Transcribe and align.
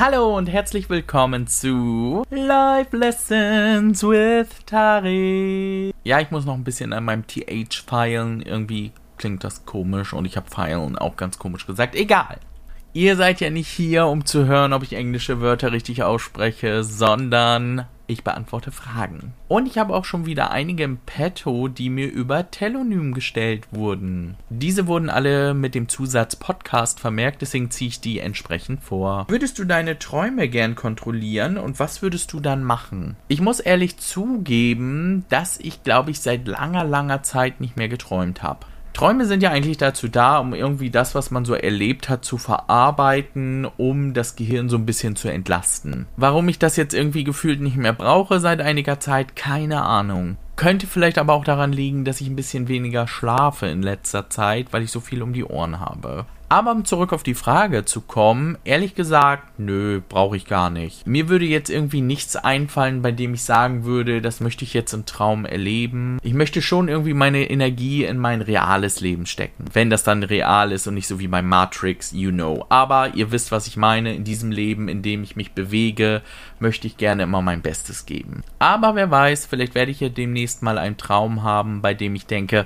Hallo 0.00 0.36
und 0.36 0.46
herzlich 0.46 0.88
willkommen 0.88 1.48
zu 1.48 2.22
Live 2.30 2.92
Lessons 2.92 4.00
with 4.04 4.46
Tari. 4.64 5.92
Ja, 6.04 6.20
ich 6.20 6.30
muss 6.30 6.44
noch 6.44 6.54
ein 6.54 6.62
bisschen 6.62 6.92
an 6.92 7.04
meinem 7.04 7.26
TH 7.26 7.82
feilen. 7.84 8.40
Irgendwie 8.40 8.92
klingt 9.16 9.42
das 9.42 9.66
komisch 9.66 10.12
und 10.12 10.24
ich 10.24 10.36
habe 10.36 10.48
feilen 10.48 10.96
auch 10.96 11.16
ganz 11.16 11.40
komisch 11.40 11.66
gesagt. 11.66 11.96
Egal. 11.96 12.38
Ihr 12.92 13.16
seid 13.16 13.40
ja 13.40 13.50
nicht 13.50 13.66
hier, 13.66 14.06
um 14.06 14.24
zu 14.24 14.46
hören, 14.46 14.72
ob 14.72 14.84
ich 14.84 14.92
englische 14.92 15.40
Wörter 15.40 15.72
richtig 15.72 16.04
ausspreche, 16.04 16.84
sondern 16.84 17.86
ich 18.08 18.24
beantworte 18.24 18.72
Fragen. 18.72 19.34
Und 19.46 19.66
ich 19.68 19.78
habe 19.78 19.94
auch 19.94 20.04
schon 20.04 20.26
wieder 20.26 20.50
einige 20.50 20.82
im 20.82 20.96
Petto, 20.96 21.68
die 21.68 21.90
mir 21.90 22.10
über 22.10 22.50
Telonym 22.50 23.14
gestellt 23.14 23.68
wurden. 23.70 24.36
Diese 24.50 24.86
wurden 24.86 25.10
alle 25.10 25.54
mit 25.54 25.74
dem 25.74 25.88
Zusatz 25.88 26.34
Podcast 26.34 26.98
vermerkt, 26.98 27.42
deswegen 27.42 27.70
ziehe 27.70 27.88
ich 27.88 28.00
die 28.00 28.18
entsprechend 28.18 28.82
vor. 28.82 29.26
Würdest 29.28 29.58
du 29.58 29.64
deine 29.64 29.98
Träume 29.98 30.48
gern 30.48 30.74
kontrollieren 30.74 31.58
und 31.58 31.78
was 31.78 32.02
würdest 32.02 32.32
du 32.32 32.40
dann 32.40 32.64
machen? 32.64 33.16
Ich 33.28 33.40
muss 33.40 33.60
ehrlich 33.60 33.98
zugeben, 33.98 35.24
dass 35.28 35.58
ich 35.60 35.84
glaube 35.84 36.10
ich 36.10 36.20
seit 36.20 36.48
langer, 36.48 36.84
langer 36.84 37.22
Zeit 37.22 37.60
nicht 37.60 37.76
mehr 37.76 37.88
geträumt 37.88 38.42
habe. 38.42 38.66
Träume 38.98 39.26
sind 39.26 39.44
ja 39.44 39.52
eigentlich 39.52 39.76
dazu 39.76 40.08
da, 40.08 40.38
um 40.38 40.54
irgendwie 40.54 40.90
das, 40.90 41.14
was 41.14 41.30
man 41.30 41.44
so 41.44 41.54
erlebt 41.54 42.08
hat, 42.08 42.24
zu 42.24 42.36
verarbeiten, 42.36 43.64
um 43.76 44.12
das 44.12 44.34
Gehirn 44.34 44.68
so 44.68 44.76
ein 44.76 44.86
bisschen 44.86 45.14
zu 45.14 45.28
entlasten. 45.28 46.06
Warum 46.16 46.48
ich 46.48 46.58
das 46.58 46.74
jetzt 46.74 46.94
irgendwie 46.94 47.22
gefühlt 47.22 47.60
nicht 47.60 47.76
mehr 47.76 47.92
brauche 47.92 48.40
seit 48.40 48.60
einiger 48.60 48.98
Zeit, 48.98 49.36
keine 49.36 49.82
Ahnung. 49.82 50.36
Könnte 50.56 50.88
vielleicht 50.88 51.18
aber 51.18 51.34
auch 51.34 51.44
daran 51.44 51.70
liegen, 51.70 52.04
dass 52.04 52.20
ich 52.20 52.26
ein 52.26 52.34
bisschen 52.34 52.66
weniger 52.66 53.06
schlafe 53.06 53.68
in 53.68 53.82
letzter 53.82 54.30
Zeit, 54.30 54.72
weil 54.72 54.82
ich 54.82 54.90
so 54.90 54.98
viel 54.98 55.22
um 55.22 55.32
die 55.32 55.44
Ohren 55.44 55.78
habe. 55.78 56.26
Aber 56.50 56.72
um 56.72 56.86
zurück 56.86 57.12
auf 57.12 57.22
die 57.22 57.34
Frage 57.34 57.84
zu 57.84 58.00
kommen, 58.00 58.56
ehrlich 58.64 58.94
gesagt, 58.94 59.58
nö, 59.58 60.00
brauche 60.08 60.36
ich 60.36 60.46
gar 60.46 60.70
nicht. 60.70 61.06
Mir 61.06 61.28
würde 61.28 61.44
jetzt 61.44 61.68
irgendwie 61.68 62.00
nichts 62.00 62.36
einfallen, 62.36 63.02
bei 63.02 63.12
dem 63.12 63.34
ich 63.34 63.42
sagen 63.42 63.84
würde, 63.84 64.22
das 64.22 64.40
möchte 64.40 64.64
ich 64.64 64.72
jetzt 64.72 64.94
im 64.94 65.04
Traum 65.04 65.44
erleben. 65.44 66.18
Ich 66.22 66.32
möchte 66.32 66.62
schon 66.62 66.88
irgendwie 66.88 67.12
meine 67.12 67.50
Energie 67.50 68.04
in 68.04 68.16
mein 68.16 68.40
reales 68.40 69.00
Leben 69.00 69.26
stecken. 69.26 69.66
Wenn 69.74 69.90
das 69.90 70.04
dann 70.04 70.22
real 70.22 70.72
ist 70.72 70.86
und 70.86 70.94
nicht 70.94 71.06
so 71.06 71.20
wie 71.20 71.28
bei 71.28 71.42
Matrix, 71.42 72.12
you 72.12 72.30
know. 72.30 72.64
Aber 72.70 73.14
ihr 73.14 73.30
wisst, 73.30 73.52
was 73.52 73.66
ich 73.66 73.76
meine. 73.76 74.14
In 74.14 74.24
diesem 74.24 74.50
Leben, 74.50 74.88
in 74.88 75.02
dem 75.02 75.22
ich 75.22 75.36
mich 75.36 75.52
bewege, 75.52 76.22
möchte 76.60 76.86
ich 76.86 76.96
gerne 76.96 77.24
immer 77.24 77.42
mein 77.42 77.60
Bestes 77.60 78.06
geben. 78.06 78.42
Aber 78.58 78.94
wer 78.94 79.10
weiß, 79.10 79.44
vielleicht 79.44 79.74
werde 79.74 79.90
ich 79.90 80.00
ja 80.00 80.08
demnächst 80.08 80.62
mal 80.62 80.78
einen 80.78 80.96
Traum 80.96 81.42
haben, 81.42 81.82
bei 81.82 81.92
dem 81.92 82.14
ich 82.14 82.26
denke, 82.26 82.64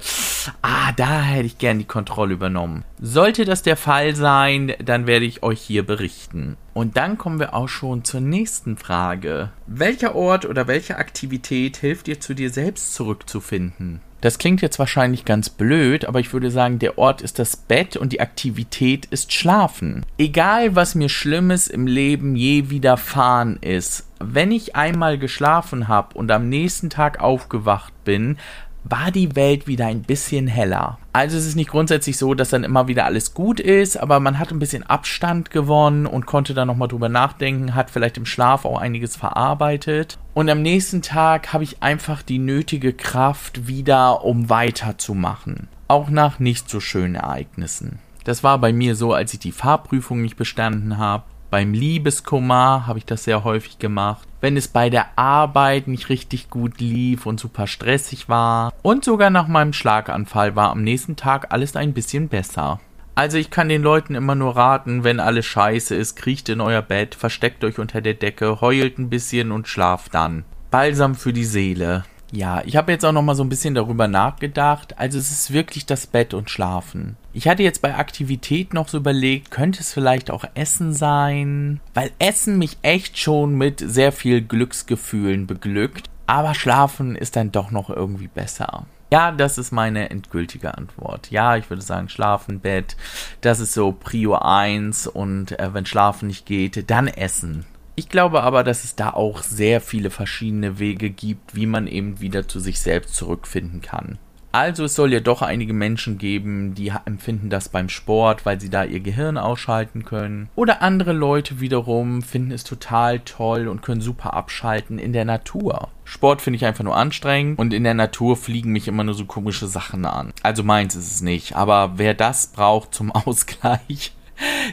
ah, 0.63 0.93
da 0.97 1.23
hätte 1.23 1.47
ich 1.47 1.59
gern 1.59 1.79
die 1.79 1.85
Kontrolle 1.85 2.35
übernommen. 2.35 2.85
Sollte 3.01 3.45
das 3.45 3.63
der 3.63 3.72
Fall 3.77 4.15
sein, 4.15 4.73
dann 4.85 5.07
werde 5.07 5.25
ich 5.25 5.43
euch 5.43 5.61
hier 5.61 5.85
berichten. 5.85 6.57
Und 6.75 6.97
dann 6.97 7.19
kommen 7.19 7.39
wir 7.39 7.55
auch 7.55 7.69
schon 7.69 8.05
zur 8.05 8.21
nächsten 8.21 8.77
Frage. 8.77 9.51
Welcher 9.67 10.15
Ort 10.15 10.47
oder 10.47 10.67
welche 10.67 10.97
Aktivität 10.97 11.77
hilft 11.77 12.07
dir 12.07 12.21
zu 12.21 12.35
dir 12.35 12.51
selbst 12.51 12.95
zurückzufinden? 12.95 14.01
Das 14.23 14.39
klingt 14.39 14.63
jetzt 14.63 14.79
wahrscheinlich 14.79 15.25
ganz 15.25 15.51
blöd, 15.51 16.05
aber 16.05 16.21
ich 16.21 16.33
würde 16.33 16.53
sagen, 16.53 16.79
der 16.79 16.97
Ort 16.97 17.23
ist 17.23 17.41
das 17.41 17.57
Bett 17.57 17.97
und 17.97 18.13
die 18.13 18.21
Aktivität 18.21 19.07
ist 19.07 19.33
Schlafen. 19.33 20.07
Egal, 20.17 20.77
was 20.77 20.95
mir 20.95 21.09
Schlimmes 21.09 21.67
im 21.67 21.89
Leben 21.89 22.37
je 22.37 22.71
widerfahren 22.71 23.59
ist, 23.61 24.09
wenn 24.21 24.53
ich 24.53 24.77
einmal 24.77 25.19
geschlafen 25.19 25.89
habe 25.89 26.17
und 26.17 26.31
am 26.31 26.49
nächsten 26.49 26.89
Tag 26.89 27.21
aufgewacht 27.21 27.93
bin, 28.05 28.39
war 28.85 29.11
die 29.11 29.37
Welt 29.37 29.67
wieder 29.67 29.87
ein 29.87 30.03
bisschen 30.03 30.47
heller. 30.47 30.99
Also 31.13 31.37
es 31.37 31.47
ist 31.47 31.57
nicht 31.57 31.71
grundsätzlich 31.71 32.17
so, 32.17 32.35
dass 32.35 32.51
dann 32.51 32.65
immer 32.65 32.89
wieder 32.89 33.05
alles 33.05 33.35
gut 33.35 33.61
ist, 33.61 33.97
aber 33.97 34.19
man 34.21 34.39
hat 34.39 34.51
ein 34.51 34.59
bisschen 34.59 34.83
Abstand 34.83 35.51
gewonnen 35.51 36.07
und 36.07 36.27
konnte 36.27 36.55
dann 36.55 36.69
nochmal 36.69 36.89
drüber 36.89 37.09
nachdenken, 37.09 37.75
hat 37.75 37.91
vielleicht 37.91 38.17
im 38.17 38.27
Schlaf 38.27 38.65
auch 38.65 38.81
einiges 38.81 39.17
verarbeitet. 39.17 40.19
Und 40.35 40.49
am 40.49 40.63
nächsten 40.63 41.03
Tag 41.03 41.53
habe 41.53 41.65
ich 41.65 41.83
einfach 41.83 42.23
die 42.23 42.39
nötige 42.39 42.93
Kraft 42.93 43.67
wieder, 43.67 44.25
um 44.25 44.49
weiterzumachen. 44.49 45.69
Auch 45.89 46.09
nach 46.09 46.39
nicht 46.39 46.71
so 46.71 46.81
schönen 46.81 47.17
Ereignissen. 47.17 47.99
Das 48.25 48.43
war 48.45 48.59
bei 48.59 48.73
mir 48.73 48.95
so, 48.95 49.13
als 49.13 49.35
ich 49.35 49.41
die 49.41 49.53
Fahrprüfung 49.53 50.23
nicht 50.23 50.37
bestanden 50.37 50.97
habe. 50.97 51.25
Beim 51.53 51.75
Liebeskummer 51.75 52.87
habe 52.87 52.99
ich 52.99 53.05
das 53.05 53.25
sehr 53.25 53.45
häufig 53.45 53.79
gemacht. 53.79 54.27
Wenn 54.41 54.57
es 54.57 54.69
bei 54.69 54.89
der 54.89 55.19
Arbeit 55.19 55.87
nicht 55.87 56.09
richtig 56.09 56.49
gut 56.49 56.81
lief 56.81 57.27
und 57.27 57.39
super 57.39 57.67
stressig 57.67 58.31
war. 58.31 58.73
Und 58.81 59.05
sogar 59.05 59.29
nach 59.29 59.49
meinem 59.49 59.75
Schlaganfall 59.75 60.57
war 60.57 60.71
am 60.71 60.83
nächsten 60.83 61.15
Tag 61.15 61.53
alles 61.53 61.77
ein 61.77 61.93
bisschen 61.93 62.29
besser. 62.29 62.81
Also 63.15 63.37
ich 63.37 63.51
kann 63.51 63.69
den 63.69 63.83
Leuten 63.83 64.15
immer 64.15 64.35
nur 64.35 64.57
raten, 64.57 65.05
wenn 65.05 65.21
alles 65.21 65.45
scheiße 65.45 65.95
ist, 65.95 66.17
kriecht 66.17 66.49
in 66.49 66.63
euer 66.63 66.81
Bett, 66.81 67.15
versteckt 67.15 67.63
euch 67.65 67.79
unter 67.79 68.01
der 68.01 68.15
Decke, 68.15 68.63
heult 68.63 68.99
ein 68.99 69.11
bisschen 69.11 69.53
und 69.53 69.69
schlaft 69.69 70.15
dann. 70.15 70.45
Balsam 70.71 71.15
für 71.15 71.35
die 71.35 71.45
Seele. 71.45 72.05
Ja, 72.33 72.63
ich 72.65 72.77
habe 72.77 72.91
jetzt 72.91 73.05
auch 73.05 73.13
noch 73.13 73.23
mal 73.23 73.35
so 73.35 73.45
ein 73.45 73.51
bisschen 73.51 73.75
darüber 73.75 74.09
nachgedacht. 74.09 74.99
Also 74.99 75.19
es 75.19 75.31
ist 75.31 75.53
wirklich 75.53 75.85
das 75.85 76.07
Bett 76.07 76.33
und 76.33 76.49
Schlafen. 76.49 77.17
Ich 77.35 77.47
hatte 77.47 77.63
jetzt 77.63 77.83
bei 77.83 77.95
Aktivität 77.95 78.73
noch 78.73 78.89
so 78.89 78.97
überlegt, 78.99 79.51
könnte 79.51 79.81
es 79.81 79.93
vielleicht 79.93 80.31
auch 80.31 80.45
Essen 80.55 80.95
sein? 80.95 81.81
Weil 81.93 82.11
Essen 82.19 82.57
mich 82.57 82.79
echt 82.81 83.19
schon 83.19 83.55
mit 83.55 83.81
sehr 83.81 84.13
viel 84.13 84.41
Glücksgefühlen 84.41 85.47
beglückt. 85.47 86.09
Aber 86.27 86.55
Schlafen 86.55 87.17
ist 87.17 87.37
dann 87.37 87.53
doch 87.53 87.71
noch 87.71 87.91
irgendwie 87.91 88.29
besser. 88.29 88.87
Ja, 89.13 89.31
das 89.31 89.59
ist 89.59 89.73
meine 89.73 90.09
endgültige 90.09 90.75
Antwort. 90.75 91.31
Ja, 91.31 91.59
ich 91.59 91.69
würde 91.69 91.83
sagen, 91.83 92.09
Schlafen, 92.09 92.61
Bett, 92.61 92.97
das 93.43 93.61
ist 93.61 93.75
so 93.75 93.93
Prio 93.93 94.37
1 94.37 95.07
und 95.07 95.59
äh, 95.59 95.75
wenn 95.75 95.85
Schlafen 95.85 96.29
nicht 96.29 96.47
geht, 96.47 96.89
dann 96.89 97.09
Essen. 97.09 97.67
Ich 97.95 98.09
glaube 98.09 98.43
aber, 98.43 98.65
dass 98.65 98.85
es 98.85 98.97
da 98.97 99.11
auch 99.11 99.43
sehr 99.43 99.81
viele 99.81 100.11
verschiedene 100.11 100.79
Wege 100.79 101.11
gibt, 101.11 101.55
wie 101.55 101.67
man 101.67 101.87
eben 101.87 102.21
wieder 102.21 102.49
zu 102.49 102.59
sich 102.59 102.81
selbst 102.81 103.15
zurückfinden 103.15 103.83
kann. 103.83 104.19
Also 104.55 104.85
es 104.85 104.95
soll 104.95 105.15
ja 105.15 105.21
doch 105.21 105.41
einige 105.41 105.73
Menschen 105.73 106.19
geben, 106.19 106.75
die 106.75 106.93
empfinden 107.07 107.49
das 107.49 107.71
beim 107.71 107.89
Sport, 107.89 108.45
weil 108.45 108.61
sie 108.61 108.69
da 108.69 108.85
ihr 108.85 109.01
Gehirn 109.01 109.39
ausschalten 109.39 110.05
können. 110.05 110.51
Oder 110.55 110.83
andere 110.83 111.15
Leute 111.15 111.61
wiederum 111.61 112.21
finden 112.21 112.51
es 112.51 112.63
total 112.63 113.21
toll 113.21 113.67
und 113.67 113.81
können 113.81 114.03
super 114.03 114.35
abschalten 114.35 114.99
in 114.99 115.15
der 115.15 115.25
Natur. 115.25 115.89
Sport 116.05 116.43
finde 116.43 116.59
ich 116.59 116.67
einfach 116.67 116.85
nur 116.85 116.97
anstrengend 116.97 117.59
und 117.59 117.73
in 117.73 117.85
der 117.85 117.95
Natur 117.95 118.37
fliegen 118.37 118.73
mich 118.73 118.89
immer 118.89 119.05
nur 119.05 119.15
so 119.15 119.25
komische 119.25 119.67
Sachen 119.67 120.05
an. 120.05 120.35
Also 120.43 120.63
meins 120.63 120.95
ist 120.97 121.11
es 121.11 121.23
nicht, 121.23 121.57
aber 121.57 121.93
wer 121.97 122.13
das 122.13 122.49
braucht 122.49 122.95
zum 122.95 123.11
Ausgleich, 123.13 124.13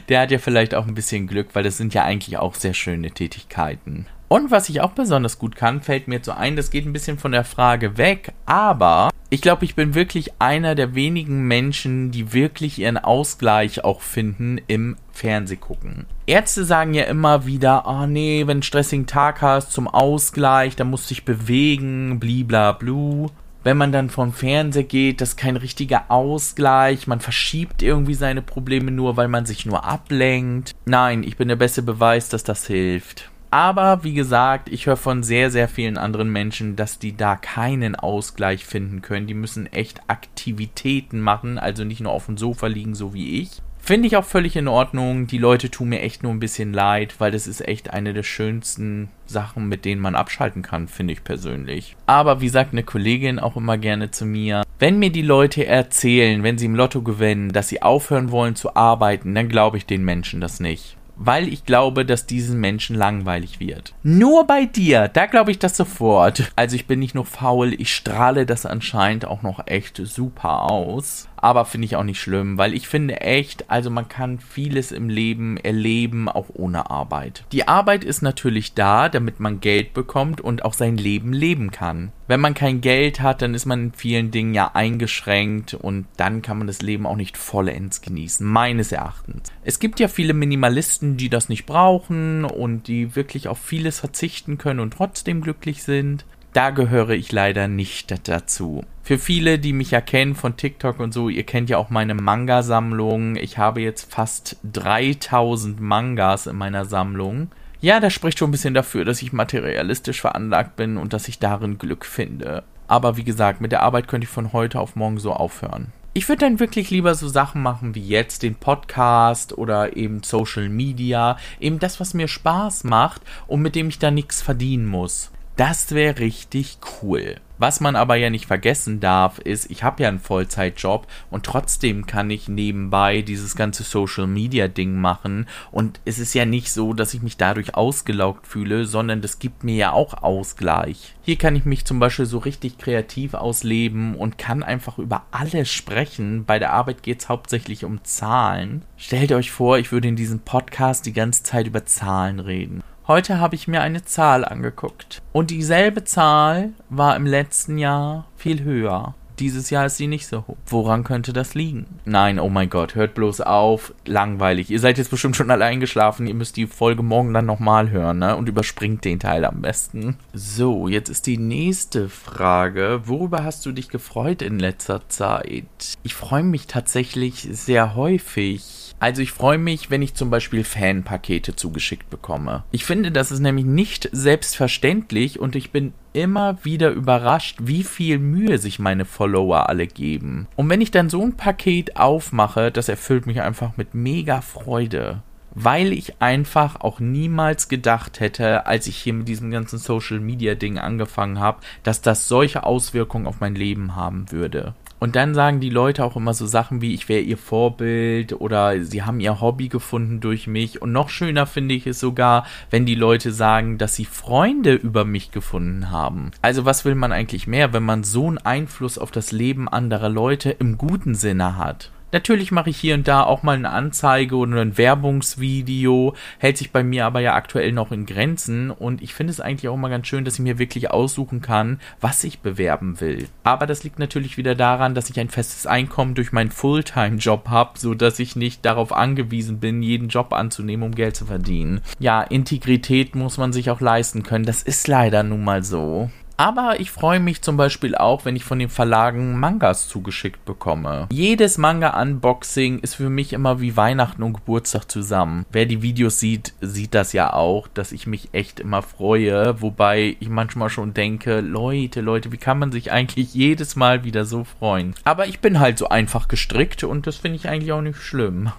der 0.08 0.20
hat 0.20 0.30
ja 0.30 0.38
vielleicht 0.38 0.74
auch 0.74 0.86
ein 0.86 0.94
bisschen 0.94 1.26
Glück, 1.26 1.48
weil 1.54 1.62
das 1.62 1.76
sind 1.76 1.94
ja 1.94 2.04
eigentlich 2.04 2.38
auch 2.38 2.54
sehr 2.54 2.74
schöne 2.74 3.10
Tätigkeiten. 3.10 4.06
Und 4.28 4.50
was 4.52 4.68
ich 4.68 4.80
auch 4.80 4.92
besonders 4.92 5.38
gut 5.38 5.56
kann, 5.56 5.82
fällt 5.82 6.06
mir 6.06 6.16
jetzt 6.16 6.26
so 6.26 6.32
ein, 6.32 6.54
das 6.54 6.70
geht 6.70 6.86
ein 6.86 6.92
bisschen 6.92 7.18
von 7.18 7.32
der 7.32 7.44
Frage 7.44 7.98
weg, 7.98 8.32
aber 8.46 9.10
ich 9.28 9.42
glaube, 9.42 9.64
ich 9.64 9.74
bin 9.76 9.94
wirklich 9.94 10.32
einer 10.40 10.74
der 10.74 10.94
wenigen 10.94 11.48
Menschen, 11.48 12.10
die 12.10 12.32
wirklich 12.32 12.78
ihren 12.78 12.98
Ausgleich 12.98 13.84
auch 13.84 14.00
finden 14.00 14.60
im 14.66 14.96
Fernsehgucken. 15.12 16.06
Ärzte 16.26 16.64
sagen 16.64 16.94
ja 16.94 17.04
immer 17.04 17.46
wieder, 17.46 17.84
oh 17.86 18.06
nee, 18.06 18.40
wenn 18.40 18.46
du 18.46 18.52
einen 18.52 18.62
stressigen 18.62 19.06
Tag 19.06 19.40
hast 19.42 19.72
zum 19.72 19.86
Ausgleich, 19.86 20.76
dann 20.76 20.90
musst 20.90 21.10
du 21.10 21.14
dich 21.14 21.24
bewegen, 21.24 22.18
bliblablu 22.20 23.30
wenn 23.62 23.76
man 23.76 23.92
dann 23.92 24.10
vom 24.10 24.32
Fernseher 24.32 24.84
geht, 24.84 25.20
das 25.20 25.30
ist 25.30 25.36
kein 25.36 25.56
richtiger 25.56 26.10
Ausgleich, 26.10 27.06
man 27.06 27.20
verschiebt 27.20 27.82
irgendwie 27.82 28.14
seine 28.14 28.42
Probleme 28.42 28.90
nur, 28.90 29.16
weil 29.16 29.28
man 29.28 29.46
sich 29.46 29.66
nur 29.66 29.84
ablenkt. 29.84 30.74
Nein, 30.86 31.22
ich 31.22 31.36
bin 31.36 31.48
der 31.48 31.56
beste 31.56 31.82
Beweis, 31.82 32.28
dass 32.28 32.44
das 32.44 32.66
hilft. 32.66 33.30
Aber 33.50 34.04
wie 34.04 34.14
gesagt, 34.14 34.68
ich 34.68 34.86
höre 34.86 34.96
von 34.96 35.24
sehr, 35.24 35.50
sehr 35.50 35.66
vielen 35.66 35.98
anderen 35.98 36.30
Menschen, 36.30 36.76
dass 36.76 37.00
die 37.00 37.16
da 37.16 37.34
keinen 37.34 37.96
Ausgleich 37.96 38.64
finden 38.64 39.02
können. 39.02 39.26
Die 39.26 39.34
müssen 39.34 39.66
echt 39.66 40.02
Aktivitäten 40.06 41.20
machen, 41.20 41.58
also 41.58 41.82
nicht 41.82 42.00
nur 42.00 42.12
auf 42.12 42.26
dem 42.26 42.36
Sofa 42.36 42.68
liegen, 42.68 42.94
so 42.94 43.12
wie 43.12 43.40
ich. 43.40 43.60
Finde 43.90 44.06
ich 44.06 44.16
auch 44.16 44.24
völlig 44.24 44.54
in 44.54 44.68
Ordnung. 44.68 45.26
Die 45.26 45.36
Leute 45.36 45.68
tun 45.68 45.88
mir 45.88 46.00
echt 46.00 46.22
nur 46.22 46.30
ein 46.30 46.38
bisschen 46.38 46.72
leid, 46.72 47.16
weil 47.18 47.32
das 47.32 47.48
ist 47.48 47.66
echt 47.66 47.92
eine 47.92 48.14
der 48.14 48.22
schönsten 48.22 49.08
Sachen, 49.26 49.66
mit 49.66 49.84
denen 49.84 50.00
man 50.00 50.14
abschalten 50.14 50.62
kann, 50.62 50.86
finde 50.86 51.12
ich 51.12 51.24
persönlich. 51.24 51.96
Aber 52.06 52.40
wie 52.40 52.50
sagt 52.50 52.70
eine 52.70 52.84
Kollegin 52.84 53.40
auch 53.40 53.56
immer 53.56 53.78
gerne 53.78 54.12
zu 54.12 54.26
mir, 54.26 54.62
wenn 54.78 55.00
mir 55.00 55.10
die 55.10 55.22
Leute 55.22 55.66
erzählen, 55.66 56.44
wenn 56.44 56.56
sie 56.56 56.66
im 56.66 56.76
Lotto 56.76 57.02
gewinnen, 57.02 57.50
dass 57.50 57.68
sie 57.68 57.82
aufhören 57.82 58.30
wollen 58.30 58.54
zu 58.54 58.76
arbeiten, 58.76 59.34
dann 59.34 59.48
glaube 59.48 59.78
ich 59.78 59.86
den 59.86 60.04
Menschen 60.04 60.40
das 60.40 60.60
nicht 60.60 60.96
weil 61.22 61.48
ich 61.48 61.66
glaube, 61.66 62.06
dass 62.06 62.24
diesen 62.24 62.58
Menschen 62.60 62.96
langweilig 62.96 63.60
wird. 63.60 63.92
Nur 64.02 64.46
bei 64.46 64.64
dir, 64.64 65.06
da 65.08 65.26
glaube 65.26 65.50
ich 65.50 65.58
das 65.58 65.76
sofort. 65.76 66.50
Also 66.56 66.76
ich 66.76 66.86
bin 66.86 66.98
nicht 66.98 67.14
nur 67.14 67.26
faul, 67.26 67.74
ich 67.74 67.94
strahle 67.94 68.46
das 68.46 68.64
anscheinend 68.64 69.26
auch 69.26 69.42
noch 69.42 69.66
echt 69.66 70.00
super 70.02 70.70
aus. 70.70 71.28
Aber 71.40 71.64
finde 71.64 71.86
ich 71.86 71.96
auch 71.96 72.04
nicht 72.04 72.20
schlimm, 72.20 72.58
weil 72.58 72.74
ich 72.74 72.88
finde 72.88 73.20
echt, 73.20 73.70
also 73.70 73.90
man 73.90 74.08
kann 74.08 74.38
vieles 74.38 74.92
im 74.92 75.08
Leben 75.08 75.56
erleben, 75.56 76.28
auch 76.28 76.46
ohne 76.52 76.90
Arbeit. 76.90 77.44
Die 77.52 77.66
Arbeit 77.66 78.04
ist 78.04 78.22
natürlich 78.22 78.74
da, 78.74 79.08
damit 79.08 79.40
man 79.40 79.60
Geld 79.60 79.94
bekommt 79.94 80.40
und 80.40 80.64
auch 80.64 80.74
sein 80.74 80.96
Leben 80.96 81.32
leben 81.32 81.70
kann. 81.70 82.12
Wenn 82.26 82.40
man 82.40 82.54
kein 82.54 82.80
Geld 82.80 83.20
hat, 83.20 83.42
dann 83.42 83.54
ist 83.54 83.66
man 83.66 83.86
in 83.86 83.92
vielen 83.92 84.30
Dingen 84.30 84.54
ja 84.54 84.70
eingeschränkt 84.74 85.74
und 85.74 86.06
dann 86.16 86.42
kann 86.42 86.58
man 86.58 86.68
das 86.68 86.80
Leben 86.80 87.04
auch 87.04 87.16
nicht 87.16 87.36
vollends 87.36 88.02
genießen, 88.02 88.46
meines 88.46 88.92
Erachtens. 88.92 89.50
Es 89.64 89.80
gibt 89.80 89.98
ja 89.98 90.06
viele 90.06 90.32
Minimalisten, 90.32 91.16
die 91.16 91.28
das 91.28 91.48
nicht 91.48 91.66
brauchen 91.66 92.44
und 92.44 92.86
die 92.86 93.16
wirklich 93.16 93.48
auf 93.48 93.58
vieles 93.58 93.98
verzichten 93.98 94.58
können 94.58 94.78
und 94.78 94.92
trotzdem 94.92 95.40
glücklich 95.40 95.82
sind. 95.82 96.24
Da 96.52 96.70
gehöre 96.70 97.10
ich 97.10 97.30
leider 97.30 97.68
nicht 97.68 98.28
dazu. 98.28 98.82
Für 99.04 99.18
viele, 99.18 99.60
die 99.60 99.72
mich 99.72 99.92
ja 99.92 100.00
kennen 100.00 100.34
von 100.34 100.56
TikTok 100.56 100.98
und 100.98 101.14
so, 101.14 101.28
ihr 101.28 101.44
kennt 101.44 101.70
ja 101.70 101.78
auch 101.78 101.90
meine 101.90 102.14
Manga-Sammlung. 102.14 103.36
Ich 103.36 103.56
habe 103.56 103.80
jetzt 103.80 104.12
fast 104.12 104.56
3000 104.64 105.80
Mangas 105.80 106.48
in 106.48 106.56
meiner 106.56 106.84
Sammlung. 106.86 107.50
Ja, 107.80 108.00
das 108.00 108.12
spricht 108.12 108.38
schon 108.38 108.48
ein 108.48 108.52
bisschen 108.52 108.74
dafür, 108.74 109.04
dass 109.04 109.22
ich 109.22 109.32
materialistisch 109.32 110.20
veranlagt 110.20 110.74
bin 110.74 110.96
und 110.96 111.12
dass 111.12 111.28
ich 111.28 111.38
darin 111.38 111.78
Glück 111.78 112.04
finde. 112.04 112.64
Aber 112.88 113.16
wie 113.16 113.24
gesagt, 113.24 113.60
mit 113.60 113.70
der 113.70 113.82
Arbeit 113.82 114.08
könnte 114.08 114.24
ich 114.24 114.30
von 114.30 114.52
heute 114.52 114.80
auf 114.80 114.96
morgen 114.96 115.18
so 115.18 115.32
aufhören. 115.32 115.92
Ich 116.12 116.28
würde 116.28 116.40
dann 116.40 116.58
wirklich 116.58 116.90
lieber 116.90 117.14
so 117.14 117.28
Sachen 117.28 117.62
machen 117.62 117.94
wie 117.94 118.06
jetzt 118.06 118.42
den 118.42 118.56
Podcast 118.56 119.56
oder 119.56 119.96
eben 119.96 120.24
Social 120.24 120.68
Media, 120.68 121.36
eben 121.60 121.78
das, 121.78 122.00
was 122.00 122.14
mir 122.14 122.26
Spaß 122.26 122.82
macht 122.82 123.22
und 123.46 123.62
mit 123.62 123.76
dem 123.76 123.88
ich 123.88 124.00
da 124.00 124.10
nichts 124.10 124.42
verdienen 124.42 124.86
muss. 124.86 125.30
Das 125.60 125.90
wäre 125.94 126.20
richtig 126.20 126.78
cool. 127.02 127.36
Was 127.58 127.80
man 127.80 127.94
aber 127.94 128.16
ja 128.16 128.30
nicht 128.30 128.46
vergessen 128.46 128.98
darf, 128.98 129.38
ist, 129.40 129.70
ich 129.70 129.82
habe 129.82 130.02
ja 130.02 130.08
einen 130.08 130.18
Vollzeitjob 130.18 131.06
und 131.30 131.44
trotzdem 131.44 132.06
kann 132.06 132.30
ich 132.30 132.48
nebenbei 132.48 133.20
dieses 133.20 133.56
ganze 133.56 133.82
Social 133.82 134.26
Media 134.26 134.68
Ding 134.68 134.94
machen 134.94 135.46
und 135.70 136.00
es 136.06 136.18
ist 136.18 136.32
ja 136.32 136.46
nicht 136.46 136.72
so, 136.72 136.94
dass 136.94 137.12
ich 137.12 137.20
mich 137.20 137.36
dadurch 137.36 137.74
ausgelaugt 137.74 138.46
fühle, 138.46 138.86
sondern 138.86 139.20
das 139.20 139.38
gibt 139.38 139.62
mir 139.62 139.74
ja 139.74 139.92
auch 139.92 140.22
Ausgleich. 140.22 141.14
Hier 141.20 141.36
kann 141.36 141.56
ich 141.56 141.66
mich 141.66 141.84
zum 141.84 141.98
Beispiel 141.98 142.24
so 142.24 142.38
richtig 142.38 142.78
kreativ 142.78 143.34
ausleben 143.34 144.14
und 144.14 144.38
kann 144.38 144.62
einfach 144.62 144.98
über 144.98 145.24
alles 145.30 145.68
sprechen. 145.68 146.46
Bei 146.46 146.58
der 146.58 146.72
Arbeit 146.72 147.02
geht 147.02 147.20
es 147.20 147.28
hauptsächlich 147.28 147.84
um 147.84 148.02
Zahlen. 148.02 148.80
Stellt 148.96 149.32
euch 149.32 149.50
vor, 149.50 149.76
ich 149.76 149.92
würde 149.92 150.08
in 150.08 150.16
diesem 150.16 150.40
Podcast 150.40 151.04
die 151.04 151.12
ganze 151.12 151.42
Zeit 151.42 151.66
über 151.66 151.84
Zahlen 151.84 152.40
reden. 152.40 152.82
Heute 153.10 153.40
habe 153.40 153.56
ich 153.56 153.66
mir 153.66 153.80
eine 153.80 154.04
Zahl 154.04 154.44
angeguckt. 154.44 155.20
Und 155.32 155.50
dieselbe 155.50 156.04
Zahl 156.04 156.74
war 156.90 157.16
im 157.16 157.26
letzten 157.26 157.76
Jahr 157.76 158.28
viel 158.36 158.62
höher. 158.62 159.16
Dieses 159.40 159.68
Jahr 159.70 159.86
ist 159.86 159.96
sie 159.96 160.06
nicht 160.06 160.28
so 160.28 160.46
hoch. 160.46 160.56
Woran 160.66 161.02
könnte 161.02 161.32
das 161.32 161.54
liegen? 161.54 161.86
Nein, 162.04 162.38
oh 162.38 162.48
mein 162.48 162.70
Gott, 162.70 162.94
hört 162.94 163.14
bloß 163.14 163.40
auf. 163.40 163.92
Langweilig. 164.06 164.70
Ihr 164.70 164.78
seid 164.78 164.96
jetzt 164.96 165.10
bestimmt 165.10 165.34
schon 165.34 165.50
alle 165.50 165.64
eingeschlafen. 165.64 166.28
Ihr 166.28 166.34
müsst 166.34 166.56
die 166.56 166.68
Folge 166.68 167.02
morgen 167.02 167.34
dann 167.34 167.46
nochmal 167.46 167.90
hören, 167.90 168.20
ne? 168.20 168.36
Und 168.36 168.48
überspringt 168.48 169.04
den 169.04 169.18
Teil 169.18 169.44
am 169.44 169.60
besten. 169.60 170.16
So, 170.32 170.86
jetzt 170.86 171.08
ist 171.08 171.26
die 171.26 171.38
nächste 171.38 172.08
Frage. 172.08 173.00
Worüber 173.06 173.42
hast 173.42 173.66
du 173.66 173.72
dich 173.72 173.88
gefreut 173.88 174.40
in 174.40 174.60
letzter 174.60 175.08
Zeit? 175.08 175.64
Ich 176.04 176.14
freue 176.14 176.44
mich 176.44 176.68
tatsächlich 176.68 177.48
sehr 177.50 177.96
häufig 177.96 178.79
also 179.00 179.22
ich 179.22 179.32
freue 179.32 179.58
mich, 179.58 179.90
wenn 179.90 180.02
ich 180.02 180.14
zum 180.14 180.30
Beispiel 180.30 180.62
Fanpakete 180.62 181.56
zugeschickt 181.56 182.10
bekomme. 182.10 182.64
Ich 182.70 182.84
finde, 182.84 183.10
das 183.10 183.32
ist 183.32 183.40
nämlich 183.40 183.64
nicht 183.64 184.08
selbstverständlich 184.12 185.40
und 185.40 185.56
ich 185.56 185.72
bin 185.72 185.94
immer 186.12 186.58
wieder 186.64 186.90
überrascht, 186.90 187.58
wie 187.62 187.82
viel 187.82 188.18
Mühe 188.18 188.58
sich 188.58 188.78
meine 188.78 189.06
Follower 189.06 189.68
alle 189.68 189.86
geben. 189.86 190.48
Und 190.54 190.68
wenn 190.68 190.82
ich 190.82 190.90
dann 190.90 191.08
so 191.08 191.22
ein 191.22 191.36
Paket 191.36 191.96
aufmache, 191.96 192.70
das 192.70 192.88
erfüllt 192.88 193.26
mich 193.26 193.40
einfach 193.40 193.76
mit 193.76 193.94
mega 193.94 194.42
Freude 194.42 195.22
weil 195.54 195.92
ich 195.92 196.20
einfach 196.20 196.80
auch 196.80 197.00
niemals 197.00 197.68
gedacht 197.68 198.20
hätte, 198.20 198.66
als 198.66 198.86
ich 198.86 198.96
hier 198.96 199.12
mit 199.12 199.28
diesem 199.28 199.50
ganzen 199.50 199.78
Social 199.78 200.20
Media 200.20 200.54
Ding 200.54 200.78
angefangen 200.78 201.40
habe, 201.40 201.60
dass 201.82 202.02
das 202.02 202.28
solche 202.28 202.64
Auswirkungen 202.64 203.26
auf 203.26 203.40
mein 203.40 203.54
Leben 203.54 203.96
haben 203.96 204.30
würde. 204.30 204.74
Und 205.00 205.16
dann 205.16 205.34
sagen 205.34 205.60
die 205.60 205.70
Leute 205.70 206.04
auch 206.04 206.14
immer 206.14 206.34
so 206.34 206.46
Sachen 206.46 206.82
wie, 206.82 206.92
ich 206.94 207.08
wäre 207.08 207.22
ihr 207.22 207.38
Vorbild 207.38 208.34
oder 208.34 208.84
sie 208.84 209.02
haben 209.02 209.18
ihr 209.18 209.40
Hobby 209.40 209.68
gefunden 209.68 210.20
durch 210.20 210.46
mich. 210.46 210.82
Und 210.82 210.92
noch 210.92 211.08
schöner 211.08 211.46
finde 211.46 211.74
ich 211.74 211.86
es 211.86 211.98
sogar, 211.98 212.46
wenn 212.70 212.84
die 212.84 212.94
Leute 212.94 213.32
sagen, 213.32 213.78
dass 213.78 213.96
sie 213.96 214.04
Freunde 214.04 214.74
über 214.74 215.06
mich 215.06 215.30
gefunden 215.30 215.90
haben. 215.90 216.30
Also 216.42 216.66
was 216.66 216.84
will 216.84 216.94
man 216.94 217.12
eigentlich 217.12 217.46
mehr, 217.46 217.72
wenn 217.72 217.82
man 217.82 218.04
so 218.04 218.28
einen 218.28 218.38
Einfluss 218.38 218.98
auf 218.98 219.10
das 219.10 219.32
Leben 219.32 219.68
anderer 219.68 220.10
Leute 220.10 220.50
im 220.50 220.76
guten 220.76 221.14
Sinne 221.14 221.56
hat? 221.56 221.90
Natürlich 222.12 222.50
mache 222.50 222.70
ich 222.70 222.76
hier 222.76 222.94
und 222.94 223.06
da 223.06 223.22
auch 223.22 223.42
mal 223.42 223.56
eine 223.56 223.70
Anzeige 223.70 224.36
oder 224.36 224.60
ein 224.60 224.76
Werbungsvideo, 224.76 226.14
hält 226.38 226.58
sich 226.58 226.72
bei 226.72 226.82
mir 226.82 227.06
aber 227.06 227.20
ja 227.20 227.34
aktuell 227.34 227.72
noch 227.72 227.92
in 227.92 228.06
Grenzen 228.06 228.70
und 228.70 229.02
ich 229.02 229.14
finde 229.14 229.30
es 229.32 229.40
eigentlich 229.40 229.68
auch 229.68 229.76
mal 229.76 229.88
ganz 229.88 230.06
schön, 230.06 230.24
dass 230.24 230.34
ich 230.34 230.40
mir 230.40 230.58
wirklich 230.58 230.90
aussuchen 230.90 231.40
kann, 231.40 231.80
was 232.00 232.24
ich 232.24 232.40
bewerben 232.40 233.00
will. 233.00 233.28
Aber 233.44 233.66
das 233.66 233.84
liegt 233.84 233.98
natürlich 233.98 234.36
wieder 234.36 234.54
daran, 234.54 234.94
dass 234.94 235.10
ich 235.10 235.20
ein 235.20 235.28
festes 235.28 235.66
Einkommen 235.66 236.14
durch 236.14 236.32
meinen 236.32 236.50
Fulltime-Job 236.50 237.48
habe, 237.48 237.78
so 237.78 237.94
dass 237.94 238.18
ich 238.18 238.36
nicht 238.36 238.64
darauf 238.64 238.92
angewiesen 238.92 239.60
bin, 239.60 239.82
jeden 239.82 240.08
Job 240.08 240.32
anzunehmen, 240.32 240.84
um 240.84 240.94
Geld 240.94 241.16
zu 241.16 241.26
verdienen. 241.26 241.80
Ja, 241.98 242.22
Integrität 242.22 243.14
muss 243.14 243.38
man 243.38 243.52
sich 243.52 243.70
auch 243.70 243.80
leisten 243.80 244.22
können. 244.22 244.44
Das 244.44 244.62
ist 244.62 244.88
leider 244.88 245.22
nun 245.22 245.44
mal 245.44 245.62
so. 245.62 246.10
Aber 246.40 246.80
ich 246.80 246.90
freue 246.90 247.20
mich 247.20 247.42
zum 247.42 247.58
Beispiel 247.58 247.94
auch, 247.94 248.24
wenn 248.24 248.34
ich 248.34 248.44
von 248.44 248.58
den 248.58 248.70
Verlagen 248.70 249.38
Mangas 249.38 249.88
zugeschickt 249.88 250.46
bekomme. 250.46 251.06
Jedes 251.12 251.58
Manga-Unboxing 251.58 252.78
ist 252.78 252.94
für 252.94 253.10
mich 253.10 253.34
immer 253.34 253.60
wie 253.60 253.76
Weihnachten 253.76 254.22
und 254.22 254.32
Geburtstag 254.32 254.90
zusammen. 254.90 255.44
Wer 255.52 255.66
die 255.66 255.82
Videos 255.82 256.18
sieht, 256.18 256.54
sieht 256.62 256.94
das 256.94 257.12
ja 257.12 257.34
auch, 257.34 257.68
dass 257.68 257.92
ich 257.92 258.06
mich 258.06 258.30
echt 258.32 258.58
immer 258.58 258.80
freue. 258.80 259.60
Wobei 259.60 260.16
ich 260.18 260.30
manchmal 260.30 260.70
schon 260.70 260.94
denke, 260.94 261.40
Leute, 261.40 262.00
Leute, 262.00 262.32
wie 262.32 262.38
kann 262.38 262.58
man 262.58 262.72
sich 262.72 262.90
eigentlich 262.90 263.34
jedes 263.34 263.76
Mal 263.76 264.04
wieder 264.04 264.24
so 264.24 264.44
freuen? 264.44 264.94
Aber 265.04 265.26
ich 265.26 265.40
bin 265.40 265.60
halt 265.60 265.76
so 265.76 265.90
einfach 265.90 266.26
gestrickt 266.26 266.84
und 266.84 267.06
das 267.06 267.16
finde 267.16 267.36
ich 267.36 267.50
eigentlich 267.50 267.72
auch 267.72 267.82
nicht 267.82 267.98
schlimm. 267.98 268.50